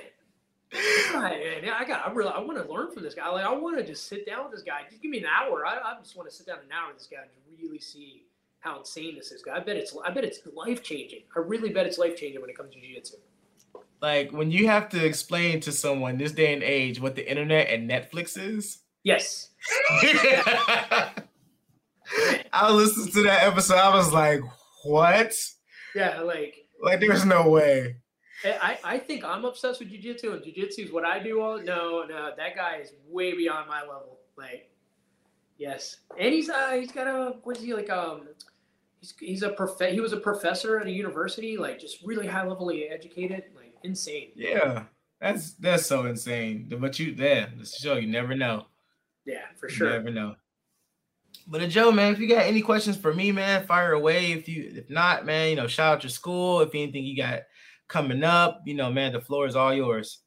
[0.75, 2.07] I, man, I got.
[2.07, 2.31] I really.
[2.31, 3.29] I want to learn from this guy.
[3.31, 4.81] Like, I want to just sit down with this guy.
[4.89, 5.65] Just give me an hour.
[5.67, 8.25] I, I just want to sit down an hour with this guy and really see
[8.61, 9.43] how insane this is.
[9.51, 9.97] I bet it's.
[10.05, 11.21] I bet it's life changing.
[11.35, 13.17] I really bet it's life changing when it comes to jiu-jitsu.
[14.03, 17.69] like when you have to explain to someone this day and age what the internet
[17.71, 18.79] and Netflix is.
[19.05, 19.51] Yes.
[22.53, 23.77] I listened to that episode.
[23.79, 24.41] I was like,
[24.85, 25.33] what?
[25.95, 26.21] Yeah.
[26.21, 26.57] Like.
[26.83, 27.97] Like there's no way.
[28.45, 31.59] I, I think I'm obsessed with jujitsu, and jujitsu is what I do all.
[31.59, 34.19] No, no, that guy is way beyond my level.
[34.37, 34.71] Like,
[35.57, 38.29] yes, and he's uh he's got a what's he like um
[39.01, 42.47] he's he's a prof he was a professor at a university like just really high
[42.47, 44.31] levelly educated like insane.
[44.37, 44.85] Yeah.
[45.21, 46.73] That's that's so insane.
[46.79, 48.67] But you there, the show, you never know.
[49.25, 49.91] Yeah, for You sure.
[49.91, 50.37] never know.
[51.49, 54.33] But uh, Joe, man, if you got any questions for me, man, fire away.
[54.33, 56.61] If you if not, man, you know, shout out your school.
[56.61, 57.43] If anything you got
[57.89, 60.21] coming up, you know, man, the floor is all yours.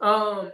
[0.00, 0.52] Um.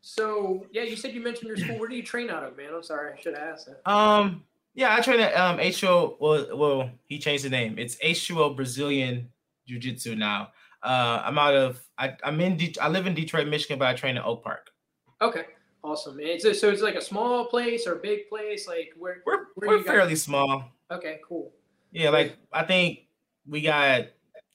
[0.00, 1.78] So yeah, you said you mentioned your school.
[1.78, 2.70] Where do you train out of, man?
[2.74, 3.90] I'm sorry, I should have asked that.
[3.90, 4.44] Um,
[4.74, 6.16] yeah, I train at um H2O.
[6.18, 7.78] Well, well, he changed the name.
[7.78, 9.28] It's H2O Brazilian
[9.66, 10.48] Jiu Jitsu now.
[10.82, 13.94] Uh, I'm out of I, I'm in Det- I live in Detroit, Michigan, but I
[13.94, 14.70] train in Oak Park.
[15.20, 15.44] Okay,
[15.84, 16.18] awesome.
[16.18, 18.66] And It's a, so it's like a small place or a big place.
[18.66, 19.22] Like where?
[19.26, 20.64] We're Where we're fairly small.
[20.90, 21.52] Okay, cool.
[21.92, 23.00] Yeah, like I think
[23.46, 24.06] we got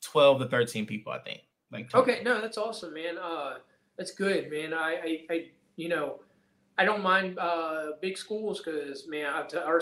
[0.06, 1.41] 12 to 13 people, I think.
[1.72, 3.18] Like Okay, no, that's awesome, man.
[3.18, 3.56] Uh,
[3.97, 4.74] that's good, man.
[4.74, 5.45] I, I, I
[5.76, 6.20] you know,
[6.78, 9.82] I don't mind uh, big schools because, man, our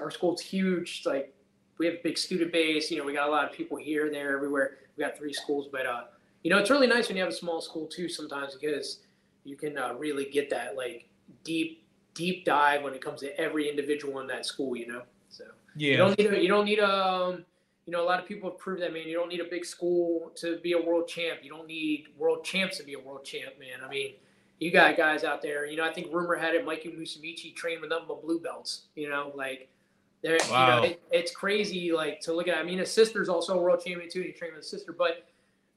[0.00, 1.02] our school's huge.
[1.04, 1.34] Like,
[1.78, 2.90] we have a big student base.
[2.90, 4.78] You know, we got a lot of people here, there, everywhere.
[4.96, 6.04] We got three schools, but uh,
[6.42, 8.08] you know, it's really nice when you have a small school too.
[8.08, 9.00] Sometimes because
[9.44, 11.08] you can uh, really get that like
[11.44, 14.76] deep, deep dive when it comes to every individual in that school.
[14.76, 15.44] You know, so.
[15.76, 15.92] yeah.
[15.92, 17.44] You don't need a, you don't need a um,
[17.86, 19.06] you know a lot of people have proved that man.
[19.06, 21.40] You don't need a big school to be a world champ.
[21.42, 23.84] You don't need world champs to be a world champ, man.
[23.84, 24.14] I mean,
[24.58, 25.66] you got guys out there.
[25.66, 28.82] You know, I think rumor had it Mikey Musumeci trained with nothing but blue belts.
[28.96, 29.68] You know, like
[30.22, 30.36] there.
[30.50, 30.66] Wow.
[30.66, 31.92] You know, it, it's crazy.
[31.92, 32.58] Like to look at.
[32.58, 34.20] I mean, his sister's also a world champion too.
[34.20, 35.26] And he trained with his sister, but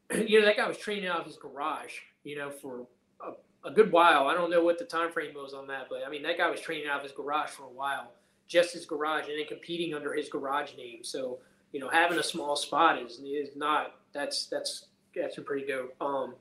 [0.28, 1.93] you know that guy was training out of his garage.
[2.24, 2.88] You know, for
[3.22, 4.28] a, a good while.
[4.28, 6.49] I don't know what the time frame was on that, but I mean that guy
[6.49, 8.12] was training out of his garage for a while
[8.49, 11.03] just his garage and then competing under his garage name.
[11.03, 11.38] So,
[11.72, 15.93] you know, having a small spot is is not that's that's that's pretty dope.
[16.01, 16.36] Um,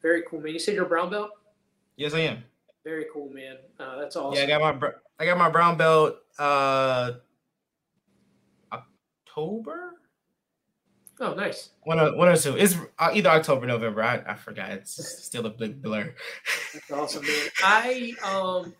[0.00, 0.52] very cool, man.
[0.52, 1.30] You said you're a brown belt.
[1.96, 2.44] Yes, I am.
[2.84, 3.56] Very cool, man.
[3.78, 4.36] Uh, that's awesome.
[4.36, 7.12] Yeah, I got my I got my brown belt uh
[8.72, 9.94] October?
[11.20, 11.70] oh, nice.
[11.84, 12.56] One or one or two.
[12.56, 14.02] It's uh, either October, November.
[14.02, 14.70] I, I forgot.
[14.72, 16.14] It's still a big blur.
[16.72, 17.48] That's awesome, man.
[17.62, 18.74] I um,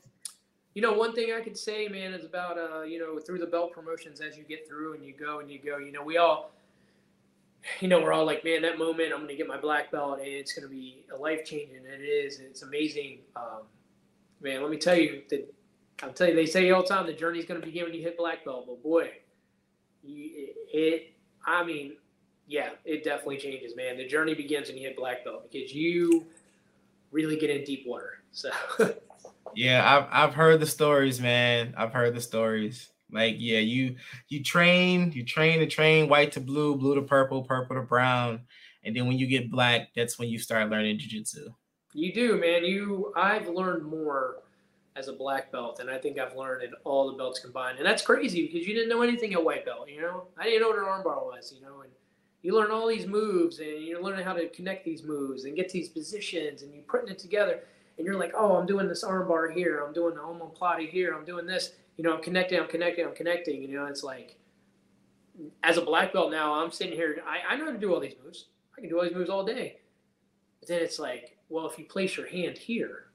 [0.75, 3.47] you know, one thing I could say, man, is about uh, you know, through the
[3.47, 5.79] belt promotions as you get through and you go and you go.
[5.79, 6.51] You know, we all.
[7.79, 10.19] You know, we're all like, man, that moment I'm going to get my black belt
[10.19, 11.77] and it's going to be a life changing.
[11.77, 12.41] And it is.
[12.41, 13.19] And it's amazing.
[13.37, 13.63] Um,
[14.41, 15.55] man, let me tell you that
[16.03, 18.03] I'll tell you, they say all the time the journey's going to begin when you
[18.03, 18.65] hit black belt.
[18.67, 19.11] But boy,
[20.03, 21.13] it, it,
[21.47, 21.95] I mean,
[22.49, 23.97] yeah, it definitely changes, man.
[23.97, 26.27] The journey begins when you hit black belt because you
[27.13, 28.19] really get in deep water.
[28.33, 28.51] So,
[29.55, 31.75] Yeah, I've I've heard the stories, man.
[31.77, 32.91] I've heard the stories.
[33.11, 33.97] Like, yeah, you
[34.29, 38.41] you train, you train and train, white to blue, blue to purple, purple to brown,
[38.85, 41.49] and then when you get black, that's when you start learning jujitsu.
[41.93, 42.65] You do, man.
[42.65, 44.37] You, I've learned more
[44.97, 47.87] as a black belt than I think I've learned in all the belts combined, and
[47.87, 49.91] that's crazy because you didn't know anything at white belt.
[49.91, 51.53] You know, I didn't know what an armbar was.
[51.55, 51.93] You know, and
[52.43, 55.71] you learn all these moves and you're learning how to connect these moves and get
[55.71, 57.61] these positions and you're putting it together
[58.03, 61.25] and you're like, oh, I'm doing this armbar here, I'm doing the omoplata here, I'm
[61.25, 63.63] doing this, you know, I'm connecting, I'm connecting, I'm connecting.
[63.63, 64.41] You know, it's like
[65.63, 68.01] as a black belt now, I'm sitting here, I, I know how to do all
[68.01, 68.47] these moves.
[68.77, 69.77] I can do all these moves all day.
[70.59, 73.07] But then it's like, well, if you place your hand here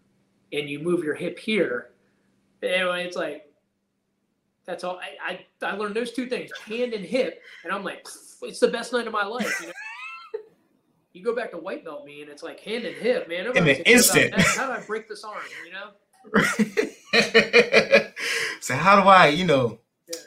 [0.53, 1.89] and you move your hip here,
[2.63, 3.51] anyway, it's like
[4.65, 4.99] that's all.
[4.99, 8.07] I, I, I learned those two things, hand and hip, and I'm like,
[8.41, 9.53] it's the best night of my life.
[9.59, 9.73] You, know?
[11.17, 13.47] You go back to white belt me, and it's like hand and hip, man.
[13.47, 14.33] In an instant.
[14.39, 15.41] How do I break this arm?
[15.65, 15.89] You know.
[18.61, 20.19] so how do I, you know, yeah.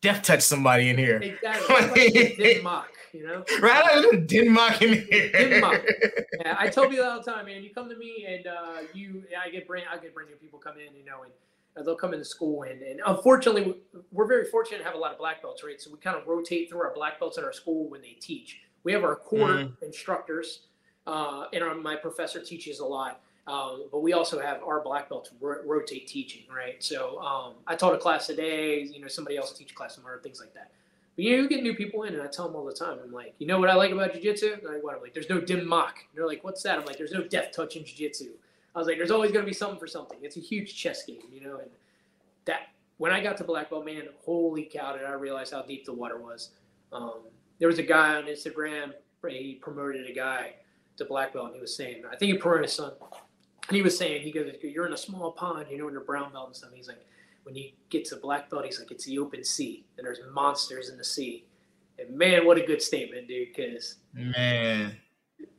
[0.00, 1.18] death touch somebody in here?
[1.18, 2.34] Exactly.
[2.38, 3.44] Like mock you know?
[3.60, 3.84] Right?
[3.84, 5.32] I didn't mock in here.
[5.32, 5.82] Didn't mock.
[6.38, 7.62] Yeah, I tell people all the time, man.
[7.62, 10.58] You come to me and uh, you, I get brand, I get brand new people
[10.58, 11.32] come in, you know, and
[11.76, 13.76] uh, they'll come into school and, and unfortunately
[14.12, 16.26] we're very fortunate to have a lot of black belts right so we kind of
[16.26, 19.48] rotate through our black belts in our school when they teach we have our core
[19.48, 19.84] mm-hmm.
[19.84, 20.60] instructors
[21.06, 25.08] uh, and our, my professor teaches a lot um, but we also have our black
[25.08, 29.36] belts ro- rotate teaching right so um, i taught a class today you know somebody
[29.36, 30.70] else teach a class tomorrow things like that
[31.16, 32.98] but you know, you get new people in, and I tell them all the time.
[33.02, 34.62] I'm like, you know what I like about jujitsu?
[34.62, 34.96] Like, what?
[34.96, 36.06] I'm like, there's no dim mak.
[36.14, 36.78] they're like, what's that?
[36.78, 38.28] I'm like, there's no death touch in jujitsu.
[38.74, 40.18] I was like, there's always going to be something for something.
[40.20, 41.56] It's a huge chess game, you know.
[41.56, 41.70] And
[42.44, 42.68] that
[42.98, 45.94] when I got to black belt, man, holy cow, did I realize how deep the
[45.94, 46.50] water was.
[46.92, 47.20] Um,
[47.58, 48.92] there was a guy on Instagram.
[49.28, 50.54] He promoted a guy
[50.98, 52.92] to black belt, and he was saying, I think he promoted his son.
[53.68, 56.04] And he was saying, he goes, you're in a small pond, you know, in your
[56.04, 56.70] brown belt and stuff.
[56.72, 57.04] He's like,
[57.42, 60.90] when you get to black belt, he's like, it's the open sea, and there's monsters
[60.90, 61.44] in the sea.
[61.98, 63.48] And man, what a good statement, dude.
[63.54, 64.96] Because man,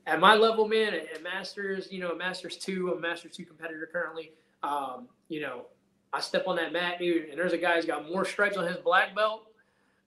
[0.06, 4.32] at my level, man, at, Masters, you know, Masters two, a Masters two competitor currently.
[4.64, 5.66] Um, you know,
[6.14, 8.66] I step on that mat, dude, and there's a guy who's got more stripes on
[8.66, 9.47] his black belt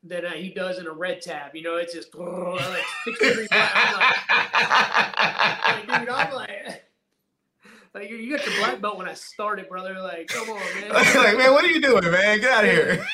[0.03, 1.55] than uh, he does in a red tab.
[1.55, 2.85] You know, it's just like.
[5.67, 6.85] I'm like, dude, I'm like.
[7.93, 9.99] Like you got your black belt when I started, brother.
[10.01, 10.91] Like, come on, man.
[10.93, 12.39] like, man, what are you doing, man?
[12.39, 13.05] Get out of here.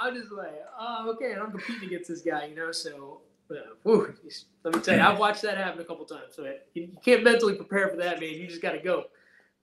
[0.00, 2.70] I'm just like, oh, okay, and I'm competing against this guy, you know.
[2.70, 4.14] So, uh, whew,
[4.62, 6.36] let me tell you, I've watched that happen a couple times.
[6.36, 8.30] So you, you can't mentally prepare for that, man.
[8.30, 9.06] You just got to go.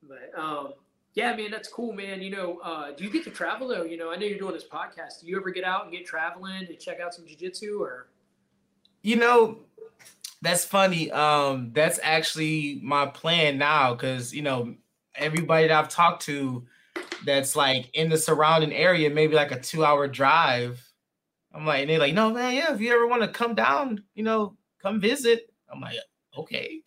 [0.03, 0.73] But um,
[1.17, 2.21] yeah, man, that's cool, man.
[2.21, 3.81] You know, uh, do you get to travel though?
[3.81, 5.21] You know, I know you're doing this podcast.
[5.21, 8.09] Do you ever get out and get traveling to check out some jujitsu or?
[9.01, 9.57] You know,
[10.43, 11.09] that's funny.
[11.09, 14.75] Um, that's actually my plan now because you know
[15.15, 16.67] everybody that I've talked to
[17.25, 20.87] that's like in the surrounding area, maybe like a two-hour drive.
[21.51, 24.03] I'm like, and they're like, no, man, yeah, if you ever want to come down,
[24.13, 25.51] you know, come visit.
[25.67, 25.95] I'm like,
[26.37, 26.83] okay,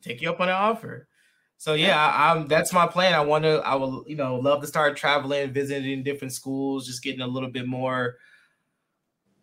[0.00, 1.08] take you up on the offer.
[1.56, 3.14] So yeah, I, am that's my plan.
[3.14, 7.02] I want to, I will, you know, love to start traveling, visiting different schools, just
[7.02, 8.16] getting a little bit more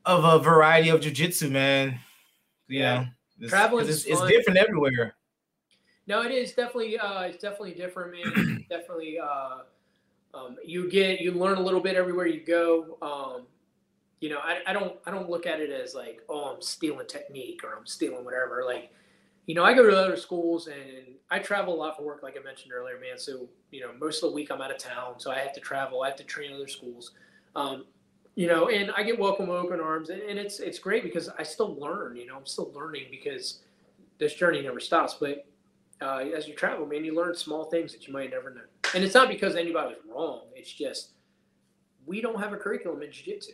[0.06, 2.00] of a variety of jujitsu, man.
[2.68, 3.06] You yeah.
[3.40, 3.48] know.
[3.48, 5.16] Traveling it's, it's, different everywhere.
[6.08, 8.66] No, it is definitely uh, it's definitely different, man.
[8.70, 9.60] definitely, uh,
[10.34, 12.98] um, you get you learn a little bit everywhere you go.
[13.02, 13.48] Um,
[14.20, 17.08] you know, I, I don't I don't look at it as like oh I'm stealing
[17.08, 18.64] technique or I'm stealing whatever.
[18.66, 18.92] Like,
[19.48, 22.38] you know, I go to other schools and I travel a lot for work, like
[22.40, 23.18] I mentioned earlier, man.
[23.18, 25.60] So you know, most of the week I'm out of town, so I have to
[25.60, 26.04] travel.
[26.04, 27.12] I have to train other schools.
[27.56, 27.86] Um,
[28.36, 31.30] you know, and I get welcome with open arms, and, and it's it's great because
[31.30, 32.16] I still learn.
[32.16, 33.60] You know, I'm still learning because
[34.20, 35.16] this journey never stops.
[35.20, 35.46] But
[36.02, 38.62] uh, as you travel, man, you learn small things that you might never know.
[38.94, 40.44] And it's not because anybody's wrong.
[40.56, 41.12] It's just
[42.06, 43.54] we don't have a curriculum in jiu-jitsu.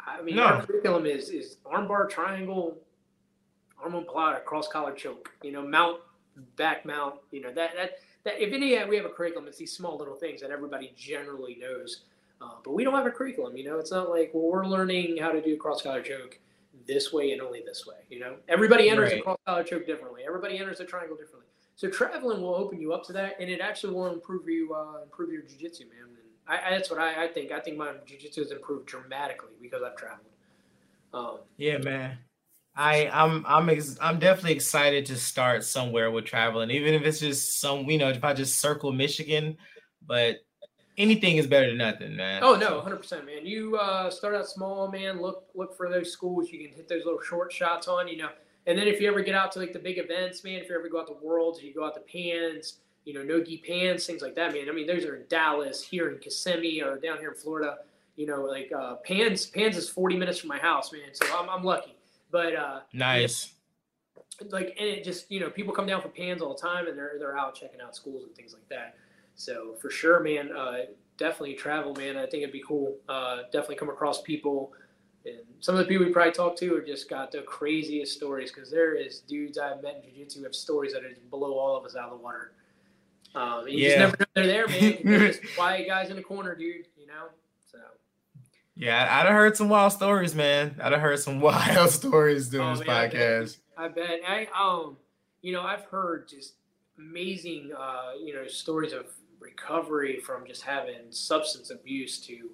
[0.00, 0.44] I mean, no.
[0.44, 2.78] our curriculum is is armbar, triangle,
[3.88, 5.30] omoplata, cross collar choke.
[5.42, 6.00] You know, mount,
[6.56, 7.16] back mount.
[7.30, 7.90] You know that that
[8.24, 8.42] that.
[8.42, 9.48] If any, we have a curriculum.
[9.48, 12.02] It's these small little things that everybody generally knows
[12.40, 13.78] uh, but we don't have a curriculum, you know.
[13.78, 16.38] It's not like well, we're learning how to do cross collar choke
[16.86, 17.96] this way and only this way.
[18.10, 19.20] You know, everybody enters right.
[19.20, 20.22] a cross collar choke differently.
[20.26, 21.46] Everybody enters a triangle differently.
[21.76, 25.02] So traveling will open you up to that, and it actually will improve you, uh,
[25.02, 26.04] improve your jujitsu, man.
[26.04, 26.16] And
[26.46, 27.52] I, I, that's what I, I, think.
[27.52, 30.26] I think my jujitsu has improved dramatically because I've traveled.
[31.12, 32.18] Um, yeah, man.
[32.76, 37.20] I I'm I'm ex- I'm definitely excited to start somewhere with traveling, even if it's
[37.20, 39.56] just some you know if I just circle Michigan,
[40.06, 40.44] but
[40.98, 42.42] anything is better than nothing, man.
[42.44, 43.46] Oh no, hundred percent, man.
[43.46, 45.20] You uh, start out small, man.
[45.20, 48.28] Look look for those schools you can hit those little short shots on, you know.
[48.66, 50.74] And then if you ever get out to like the big events, man, if you
[50.74, 54.20] ever go out to Worlds, you go out to Pans, you know, Nogi Pans, things
[54.20, 54.68] like that, man.
[54.68, 57.78] I mean, those are in Dallas, here in Kissimmee, or down here in Florida.
[58.16, 59.46] You know, like uh, Pans.
[59.46, 61.14] Pans is forty minutes from my house, man.
[61.14, 61.95] So I'm, I'm lucky.
[62.30, 63.52] But uh, nice.
[64.50, 66.96] like, and it just you know, people come down for Pans all the time, and
[66.98, 68.96] they're they're out checking out schools and things like that.
[69.34, 70.78] So for sure, man, uh,
[71.18, 72.16] definitely travel, man.
[72.16, 72.96] I think it'd be cool.
[73.08, 74.72] Uh, definitely come across people
[75.26, 78.50] And some of the people we probably talk to are just got the craziest stories
[78.52, 81.76] because there is dudes I've met in jiu-jitsu have stories that are just blow all
[81.76, 82.52] of us out of the water.
[83.34, 83.88] Um, you Yeah.
[83.88, 84.98] just never know they're there, man.
[85.04, 86.86] They're just quiet guys in the corner, dude.
[86.96, 87.28] You know.
[88.76, 90.76] Yeah, I'd have heard some wild stories, man.
[90.82, 93.12] I'd have heard some wild stories doing Oh, this man, I bet.
[93.14, 93.56] podcast.
[93.78, 94.20] I bet.
[94.28, 94.96] I um,
[95.42, 96.54] you know, I've heard just
[96.98, 99.06] amazing, uh, you know, stories of
[99.40, 102.50] recovery from just having substance abuse to,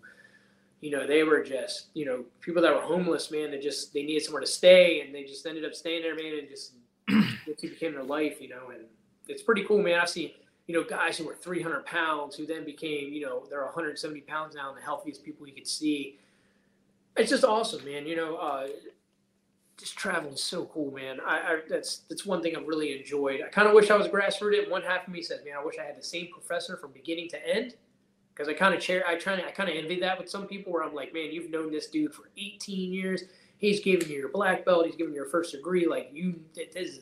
[0.81, 3.51] you know, they were just, you know, people that were homeless, man.
[3.51, 6.39] They just they needed somewhere to stay, and they just ended up staying there, man,
[6.39, 6.73] and just
[7.09, 8.71] it became their life, you know.
[8.73, 8.85] And
[9.29, 9.99] it's pretty cool, man.
[9.99, 10.31] I've seen.
[10.67, 14.55] You know, guys who were 300 pounds who then became, you know, they're 170 pounds
[14.55, 16.19] now and the healthiest people you could see.
[17.17, 18.07] It's just awesome, man.
[18.07, 18.69] You know, uh,
[19.77, 21.19] just traveling is so cool, man.
[21.21, 23.41] I, I that's that's one thing I've really enjoyed.
[23.45, 24.71] I kind of wish I was grassrooted.
[24.71, 27.29] One half of me says, man, I wish I had the same professor from beginning
[27.31, 27.75] to end.
[28.35, 30.73] Because I kind of chair, I try, I kind of envy that with some people
[30.73, 33.25] where I'm like, man, you've known this dude for 18 years.
[33.59, 34.87] He's giving you your black belt.
[34.87, 35.87] He's giving you your first degree.
[35.87, 37.01] Like you, this is,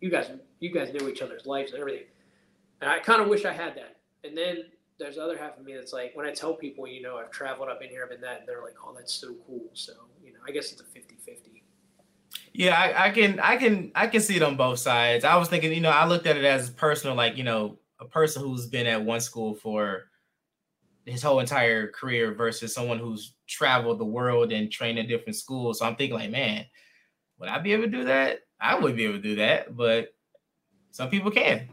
[0.00, 0.30] you guys,
[0.60, 2.04] you guys know each other's lives and everything.
[2.80, 3.96] And I kind of wish I had that.
[4.24, 4.64] And then
[4.98, 7.30] there's the other half of me that's like, when I tell people, you know, I've
[7.30, 9.68] traveled, I've been here, I've been that, and they're like, oh, that's so cool.
[9.74, 9.92] So,
[10.24, 11.62] you know, I guess it's a 50 50.
[12.52, 15.24] Yeah, I, I can, I can, I can see it on both sides.
[15.24, 18.06] I was thinking, you know, I looked at it as personal, like you know, a
[18.06, 20.04] person who's been at one school for
[21.04, 25.78] his whole entire career versus someone who's traveled the world and trained in different schools.
[25.78, 26.64] So I'm thinking, like, man,
[27.38, 28.40] would I be able to do that?
[28.60, 30.14] I would be able to do that, but
[30.90, 31.68] some people can.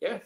[0.00, 0.18] Yeah,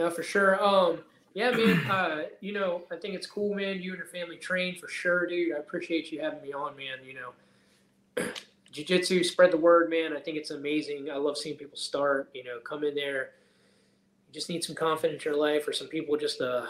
[0.00, 0.62] no, for sure.
[0.64, 1.00] Um,
[1.34, 1.78] yeah, man.
[1.90, 3.82] Uh, you know, I think it's cool, man.
[3.82, 5.54] You and your family train for sure, dude.
[5.54, 7.04] I appreciate you having me on, man.
[7.04, 8.32] You know,
[8.72, 10.16] jiu-jitsu, spread the word, man.
[10.16, 11.10] I think it's amazing.
[11.10, 12.30] I love seeing people start.
[12.32, 13.32] You know, come in there.
[14.26, 16.64] You just need some confidence in your life, or some people just uh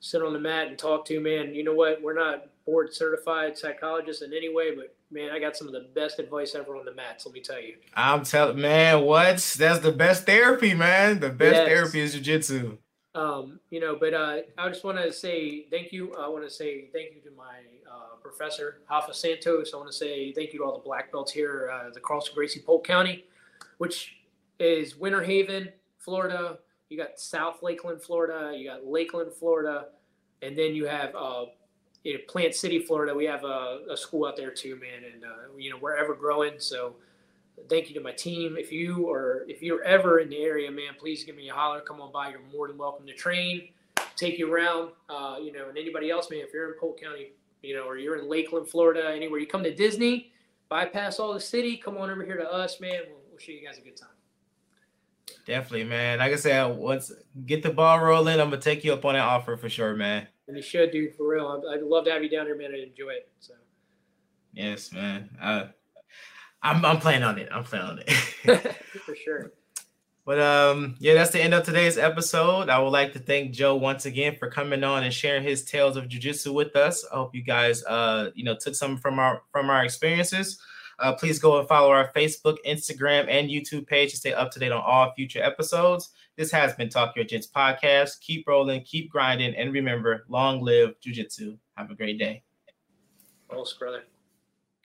[0.00, 1.54] sit on the mat and talk to, man.
[1.54, 2.02] You know what?
[2.02, 5.86] We're not board certified psychologists in any way, but man, I got some of the
[5.94, 7.24] best advice ever on the mats.
[7.24, 7.76] Let me tell you.
[7.94, 9.36] I'm telling, man, what?
[9.58, 11.20] That's the best therapy, man.
[11.20, 11.68] The best Yes.
[11.68, 12.76] therapy is jujitsu.
[13.14, 16.12] um, you know, but uh, I just want to say thank you.
[16.16, 17.60] I want to say thank you to my
[17.90, 19.72] uh, professor, Hafa Santos.
[19.72, 22.32] I want to say thank you to all the black belts here, uh, the Carlson
[22.34, 23.24] Gracie Polk County,
[23.78, 24.16] which
[24.58, 26.58] is Winter Haven, Florida.
[26.88, 28.52] You got South Lakeland, Florida.
[28.56, 29.86] You got Lakeland, Florida,
[30.42, 31.44] and then you have uh,
[32.04, 33.14] you know, Plant City, Florida.
[33.14, 36.14] We have a, a school out there too, man, and uh, you know we're ever
[36.14, 36.52] growing.
[36.58, 36.94] So
[37.68, 38.56] thank you to my team.
[38.58, 41.80] If you or if you're ever in the area, man, please give me a holler.
[41.80, 42.30] Come on by.
[42.30, 43.68] You're more than welcome to train,
[44.16, 44.90] take you around.
[45.08, 47.32] Uh, you know, and anybody else, man, if you're in Polk County,
[47.62, 50.30] you know, or you're in Lakeland, Florida, anywhere you come to Disney,
[50.68, 53.00] bypass all the city, come on over here to us, man.
[53.08, 54.10] We'll, we'll show you guys a good time.
[55.46, 56.18] Definitely, man.
[56.18, 57.10] Like I said, once
[57.46, 60.26] get the ball rolling, I'm gonna take you up on that offer for sure, man.
[60.46, 61.46] And you should, dude, for real.
[61.46, 62.72] I'd, I'd love to have you down here, man.
[62.74, 63.30] I'd enjoy it.
[63.40, 63.54] So
[64.54, 65.30] Yes, man.
[65.40, 65.66] Uh,
[66.62, 67.48] I'm I'm playing on it.
[67.50, 68.10] I'm playing on it.
[69.04, 69.52] for sure.
[70.24, 72.70] But um, yeah, that's the end of today's episode.
[72.70, 75.98] I would like to thank Joe once again for coming on and sharing his tales
[75.98, 77.04] of jujitsu with us.
[77.12, 80.58] I hope you guys uh, you know, took some from our from our experiences.
[80.98, 84.60] Uh, please go and follow our Facebook, Instagram, and YouTube page to stay up to
[84.60, 86.10] date on all future episodes.
[86.36, 88.18] This has been Talk Yo Jits podcast.
[88.20, 91.56] Keep rolling, keep grinding, and remember, long live jujitsu.
[91.76, 92.42] Have a great day.
[93.50, 94.02] Oh, brother.